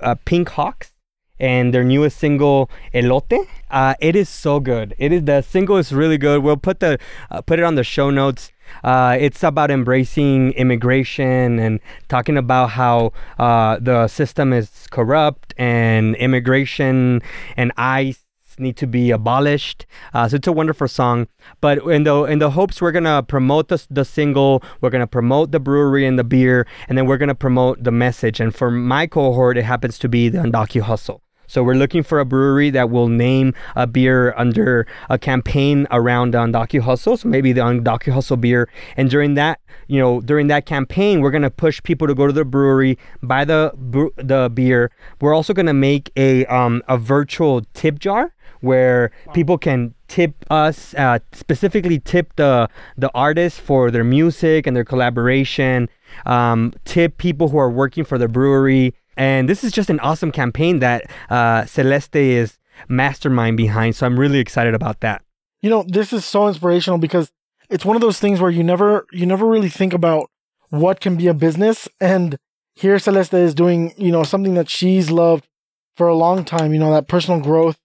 uh, 0.00 0.14
Pink 0.24 0.50
Hawks 0.50 0.92
and 1.40 1.72
their 1.72 1.84
newest 1.84 2.18
single 2.18 2.70
Elote. 2.94 3.46
Uh, 3.70 3.94
it 4.00 4.16
is 4.16 4.28
so 4.28 4.60
good. 4.60 4.94
It 4.98 5.12
is 5.12 5.24
the 5.24 5.42
single 5.42 5.76
is 5.76 5.92
really 5.92 6.18
good. 6.18 6.42
We'll 6.42 6.56
put 6.56 6.80
the 6.80 6.98
uh, 7.30 7.42
put 7.42 7.58
it 7.58 7.64
on 7.64 7.74
the 7.74 7.84
show 7.84 8.10
notes. 8.10 8.50
Uh, 8.84 9.16
it's 9.18 9.42
about 9.42 9.70
embracing 9.70 10.52
immigration 10.52 11.58
and 11.58 11.80
talking 12.08 12.36
about 12.36 12.70
how 12.70 13.12
uh, 13.38 13.78
the 13.80 14.08
system 14.08 14.52
is 14.52 14.86
corrupt 14.90 15.54
and 15.56 16.14
immigration 16.16 17.22
and 17.56 17.72
ICE 17.76 18.22
need 18.58 18.76
to 18.76 18.86
be 18.86 19.10
abolished. 19.10 19.86
Uh, 20.12 20.28
so 20.28 20.36
it's 20.36 20.46
a 20.46 20.52
wonderful 20.52 20.88
song. 20.88 21.28
But 21.60 21.78
in 21.86 22.04
the 22.04 22.24
in 22.24 22.38
the 22.38 22.50
hopes, 22.50 22.80
we're 22.80 22.92
gonna 22.92 23.22
promote 23.22 23.68
the 23.68 23.84
the 23.90 24.04
single, 24.04 24.62
we're 24.80 24.90
gonna 24.90 25.06
promote 25.06 25.52
the 25.52 25.60
brewery 25.60 26.06
and 26.06 26.18
the 26.18 26.24
beer, 26.24 26.66
and 26.88 26.96
then 26.98 27.06
we're 27.06 27.18
gonna 27.18 27.34
promote 27.34 27.84
the 27.84 27.92
message. 27.92 28.40
And 28.40 28.54
for 28.54 28.70
my 28.70 29.06
cohort, 29.06 29.56
it 29.56 29.64
happens 29.64 29.98
to 30.00 30.08
be 30.08 30.28
the 30.28 30.38
Undocu 30.38 30.82
Hustle. 30.82 31.22
So 31.48 31.64
we're 31.64 31.74
looking 31.74 32.02
for 32.02 32.20
a 32.20 32.24
brewery 32.24 32.70
that 32.70 32.90
will 32.90 33.08
name 33.08 33.54
a 33.74 33.86
beer 33.86 34.34
under 34.36 34.86
a 35.08 35.18
campaign 35.18 35.86
around 35.90 36.34
Undocu 36.34 36.80
Hustle. 36.80 37.16
So 37.16 37.28
maybe 37.28 37.52
the 37.52 37.62
Undocu 37.62 38.12
Hustle 38.12 38.36
beer. 38.36 38.68
And 38.96 39.10
during 39.10 39.34
that, 39.34 39.60
you 39.88 39.98
know, 39.98 40.20
during 40.20 40.46
that 40.48 40.66
campaign, 40.66 41.20
we're 41.20 41.30
gonna 41.30 41.50
push 41.50 41.82
people 41.82 42.06
to 42.06 42.14
go 42.14 42.26
to 42.26 42.32
the 42.32 42.44
brewery, 42.44 42.98
buy 43.22 43.44
the 43.44 43.72
the 44.16 44.50
beer. 44.52 44.90
We're 45.20 45.34
also 45.34 45.54
gonna 45.54 45.74
make 45.74 46.12
a 46.16 46.44
um, 46.46 46.82
a 46.86 46.98
virtual 46.98 47.62
tip 47.72 47.98
jar 47.98 48.34
where 48.60 49.10
people 49.34 49.56
can 49.56 49.94
tip 50.08 50.34
us, 50.50 50.94
uh, 50.94 51.18
specifically 51.32 51.98
tip 52.00 52.34
the 52.36 52.68
the 52.96 53.10
artists 53.14 53.58
for 53.58 53.90
their 53.90 54.04
music 54.04 54.66
and 54.66 54.76
their 54.76 54.84
collaboration. 54.84 55.88
Um, 56.26 56.72
tip 56.84 57.18
people 57.18 57.48
who 57.48 57.58
are 57.58 57.70
working 57.70 58.04
for 58.04 58.18
the 58.18 58.28
brewery 58.28 58.94
and 59.18 59.48
this 59.48 59.64
is 59.64 59.72
just 59.72 59.90
an 59.90 59.98
awesome 60.00 60.30
campaign 60.30 60.78
that 60.78 61.10
uh, 61.28 61.66
Celeste 61.66 62.16
is 62.16 62.56
mastermind 62.88 63.56
behind. 63.56 63.96
So 63.96 64.06
I'm 64.06 64.18
really 64.18 64.38
excited 64.38 64.74
about 64.74 65.00
that. 65.00 65.22
You 65.60 65.68
know, 65.68 65.84
this 65.86 66.12
is 66.12 66.24
so 66.24 66.46
inspirational 66.46 66.98
because 66.98 67.32
it's 67.68 67.84
one 67.84 67.96
of 67.96 68.00
those 68.00 68.20
things 68.20 68.40
where 68.40 68.50
you 68.50 68.62
never 68.62 69.06
you 69.12 69.26
never 69.26 69.44
really 69.44 69.68
think 69.68 69.92
about 69.92 70.30
what 70.70 71.00
can 71.00 71.16
be 71.16 71.26
a 71.26 71.34
business. 71.34 71.88
And 72.00 72.38
here 72.74 72.98
Celeste 73.00 73.34
is 73.34 73.54
doing, 73.54 73.92
you 73.96 74.12
know, 74.12 74.22
something 74.22 74.54
that 74.54 74.70
she's 74.70 75.10
loved 75.10 75.48
for 75.96 76.06
a 76.06 76.14
long 76.14 76.44
time, 76.44 76.72
you 76.72 76.78
know, 76.78 76.92
that 76.92 77.08
personal 77.08 77.40
growth. 77.40 77.78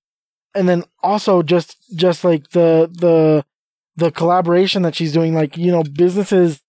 And 0.54 0.70
then 0.70 0.84
also 1.02 1.42
just 1.42 1.78
just 1.96 2.24
like 2.24 2.52
the 2.52 2.88
the 2.94 3.44
the 3.96 4.12
collaboration 4.12 4.84
that 4.84 4.94
she's 4.94 5.12
doing, 5.14 5.34
like, 5.34 5.58
you 5.58 5.72
know, 5.72 5.84
businesses 5.84 6.62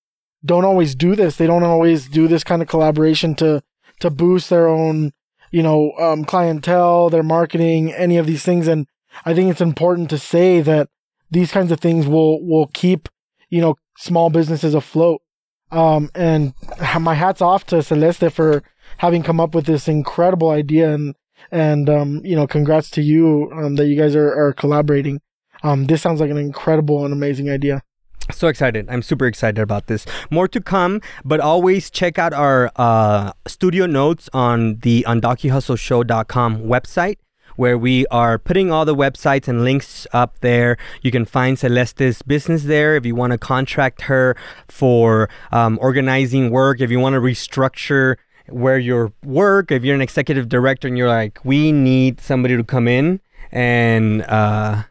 don't 0.43 0.65
always 0.65 0.95
do 0.95 1.15
this. 1.15 1.37
They 1.37 1.47
don't 1.47 1.63
always 1.63 2.09
do 2.09 2.29
this 2.29 2.45
kind 2.45 2.63
of 2.63 2.69
collaboration 2.69 3.35
to 3.37 3.63
to 4.01 4.11
boost 4.11 4.51
their 4.51 4.69
own, 4.69 5.13
you 5.51 5.63
know, 5.63 5.93
um, 5.99 6.25
clientele, 6.25 7.11
their 7.11 7.23
marketing, 7.23 7.93
any 7.93 8.17
of 8.17 8.27
these 8.27 8.43
things. 8.43 8.69
And 8.69 8.87
I 9.25 9.35
think 9.35 9.51
it's 9.51 9.61
important 9.61 10.11
to 10.11 10.19
say 10.19 10.61
that 10.61 10.89
these 11.31 11.53
kinds 11.53 11.73
of 11.73 11.81
things 11.81 12.07
will, 12.07 12.45
will 12.45 12.67
keep, 12.69 13.09
you 13.51 13.61
know, 13.61 13.77
small 13.97 14.31
businesses 14.31 14.75
afloat. 14.75 15.23
Um, 15.71 16.11
and 16.15 16.55
my 17.01 17.15
hat's 17.15 17.41
off 17.41 17.67
to 17.67 17.83
Celeste 17.83 18.31
for 18.31 18.63
having 18.99 19.23
come 19.23 19.41
up 19.41 19.55
with 19.55 19.67
this 19.67 19.89
incredible 19.89 20.51
idea 20.51 20.93
and, 20.93 21.15
and, 21.51 21.89
um, 21.89 22.21
you 22.25 22.37
know, 22.37 22.47
congrats 22.47 22.91
to 22.91 23.03
you, 23.03 23.51
um, 23.53 23.77
that 23.77 23.87
you 23.87 23.97
guys 23.97 24.15
are, 24.15 24.33
are 24.33 24.53
collaborating. 24.53 25.21
Um, 25.63 25.87
this 25.87 26.03
sounds 26.03 26.21
like 26.21 26.31
an 26.31 26.37
incredible 26.37 27.05
and 27.05 27.13
amazing 27.13 27.51
idea. 27.51 27.83
So 28.31 28.49
excited. 28.49 28.87
I'm 28.89 29.03
super 29.03 29.27
excited 29.27 29.61
about 29.61 29.87
this. 29.87 30.07
More 30.31 30.49
to 30.49 30.61
come, 30.61 31.03
but 31.25 31.41
always 31.41 31.91
check 31.91 32.19
out 32.19 32.33
our 32.33 32.71
uh, 32.77 33.33
studio 33.47 33.85
notes 33.87 34.31
on 34.33 34.77
the 34.77 35.05
undocuhustleshow.com 35.07 36.63
website 36.63 37.17
where 37.57 37.79
we 37.79 38.07
are 38.07 38.39
putting 38.39 38.73
all 38.73 38.85
the 38.85 38.95
websites 38.95 39.47
and 39.47 39.63
links 39.63 40.07
up 40.13 40.41
there. 40.41 40.77
You 41.03 41.11
can 41.11 41.25
find 41.25 41.59
Celeste's 41.59 42.23
business 42.23 42.65
there 42.65 42.97
if 42.97 43.07
you 43.07 43.15
want 43.15 43.33
to 43.33 43.39
contract 43.39 44.03
her 44.03 44.37
for 44.69 45.29
um, 45.53 45.79
organizing 45.81 46.51
work, 46.51 46.81
if 46.81 46.91
you 46.91 46.99
want 46.99 47.15
to 47.15 47.21
restructure 47.21 48.17
where 48.49 48.79
your 48.79 49.13
work, 49.25 49.71
if 49.71 49.85
you're 49.85 49.95
an 49.95 50.03
executive 50.03 50.49
director 50.49 50.89
and 50.89 50.99
you're 50.99 51.09
like, 51.09 51.39
we 51.45 51.73
need 51.73 52.21
somebody 52.21 52.57
to 52.57 52.65
come 52.65 52.89
in 52.89 53.21
and 53.51 54.23
uh, 54.23 54.83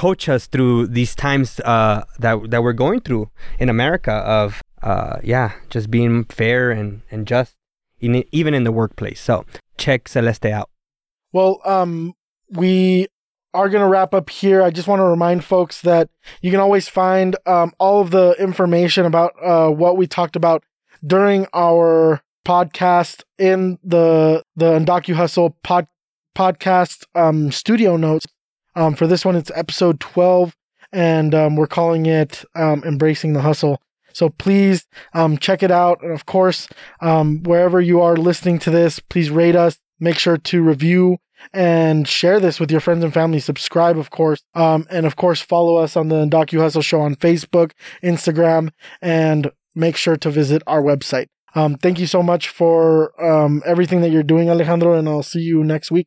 coach 0.00 0.30
us 0.30 0.46
through 0.46 0.86
these 0.86 1.14
times 1.14 1.60
uh, 1.60 2.02
that 2.18 2.50
that 2.50 2.62
we're 2.62 2.80
going 2.86 3.00
through 3.00 3.28
in 3.58 3.68
America 3.68 4.12
of 4.40 4.62
uh, 4.82 5.18
yeah, 5.22 5.52
just 5.68 5.90
being 5.90 6.24
fair 6.24 6.70
and 6.70 7.02
and 7.10 7.26
just 7.26 7.54
in, 8.00 8.24
even 8.32 8.54
in 8.54 8.64
the 8.64 8.72
workplace. 8.72 9.20
So 9.20 9.44
check 9.76 10.08
Celeste 10.08 10.46
out. 10.46 10.70
Well, 11.32 11.60
um, 11.66 12.14
we 12.48 13.08
are 13.52 13.68
going 13.68 13.82
to 13.82 13.88
wrap 13.88 14.14
up 14.14 14.30
here. 14.30 14.62
I 14.62 14.70
just 14.70 14.88
want 14.88 15.00
to 15.00 15.04
remind 15.04 15.44
folks 15.44 15.82
that 15.82 16.08
you 16.40 16.50
can 16.50 16.60
always 16.60 16.88
find 16.88 17.36
um, 17.44 17.72
all 17.78 18.00
of 18.00 18.10
the 18.10 18.34
information 18.38 19.04
about 19.04 19.32
uh, 19.42 19.68
what 19.68 19.98
we 19.98 20.06
talked 20.06 20.36
about 20.36 20.64
during 21.06 21.46
our 21.52 22.22
podcast 22.46 23.22
in 23.38 23.78
the 23.84 24.42
the 24.56 24.78
Undocu 24.78 25.14
Hustle 25.14 25.58
pod, 25.62 25.86
podcast 26.34 27.04
um, 27.14 27.52
studio 27.52 27.98
notes 27.98 28.24
um, 28.74 28.94
for 28.94 29.06
this 29.06 29.24
one, 29.24 29.36
it's 29.36 29.50
episode 29.54 30.00
12, 30.00 30.56
and 30.92 31.34
um, 31.34 31.56
we're 31.56 31.66
calling 31.66 32.06
it 32.06 32.44
um, 32.54 32.82
Embracing 32.84 33.32
the 33.32 33.42
Hustle. 33.42 33.80
So 34.12 34.30
please 34.30 34.86
um, 35.14 35.38
check 35.38 35.62
it 35.62 35.70
out. 35.70 36.02
And 36.02 36.12
of 36.12 36.26
course, 36.26 36.68
um, 37.00 37.42
wherever 37.44 37.80
you 37.80 38.00
are 38.00 38.16
listening 38.16 38.58
to 38.60 38.70
this, 38.70 38.98
please 38.98 39.30
rate 39.30 39.56
us. 39.56 39.78
Make 40.00 40.18
sure 40.18 40.36
to 40.38 40.62
review 40.62 41.18
and 41.52 42.06
share 42.06 42.40
this 42.40 42.60
with 42.60 42.70
your 42.70 42.80
friends 42.80 43.04
and 43.04 43.12
family. 43.14 43.40
Subscribe, 43.40 43.98
of 43.98 44.10
course. 44.10 44.42
Um, 44.54 44.86
and 44.90 45.06
of 45.06 45.16
course, 45.16 45.40
follow 45.40 45.76
us 45.76 45.96
on 45.96 46.08
the 46.08 46.26
Docu 46.26 46.58
Hustle 46.58 46.82
Show 46.82 47.00
on 47.00 47.16
Facebook, 47.16 47.72
Instagram, 48.02 48.70
and 49.00 49.50
make 49.74 49.96
sure 49.96 50.16
to 50.16 50.30
visit 50.30 50.62
our 50.66 50.82
website. 50.82 51.26
Um, 51.54 51.76
thank 51.76 51.98
you 51.98 52.06
so 52.06 52.22
much 52.22 52.48
for 52.48 53.12
um, 53.22 53.62
everything 53.66 54.02
that 54.02 54.10
you're 54.10 54.22
doing, 54.22 54.48
Alejandro, 54.50 54.94
and 54.94 55.08
I'll 55.08 55.22
see 55.22 55.40
you 55.40 55.64
next 55.64 55.90
week. 55.90 56.06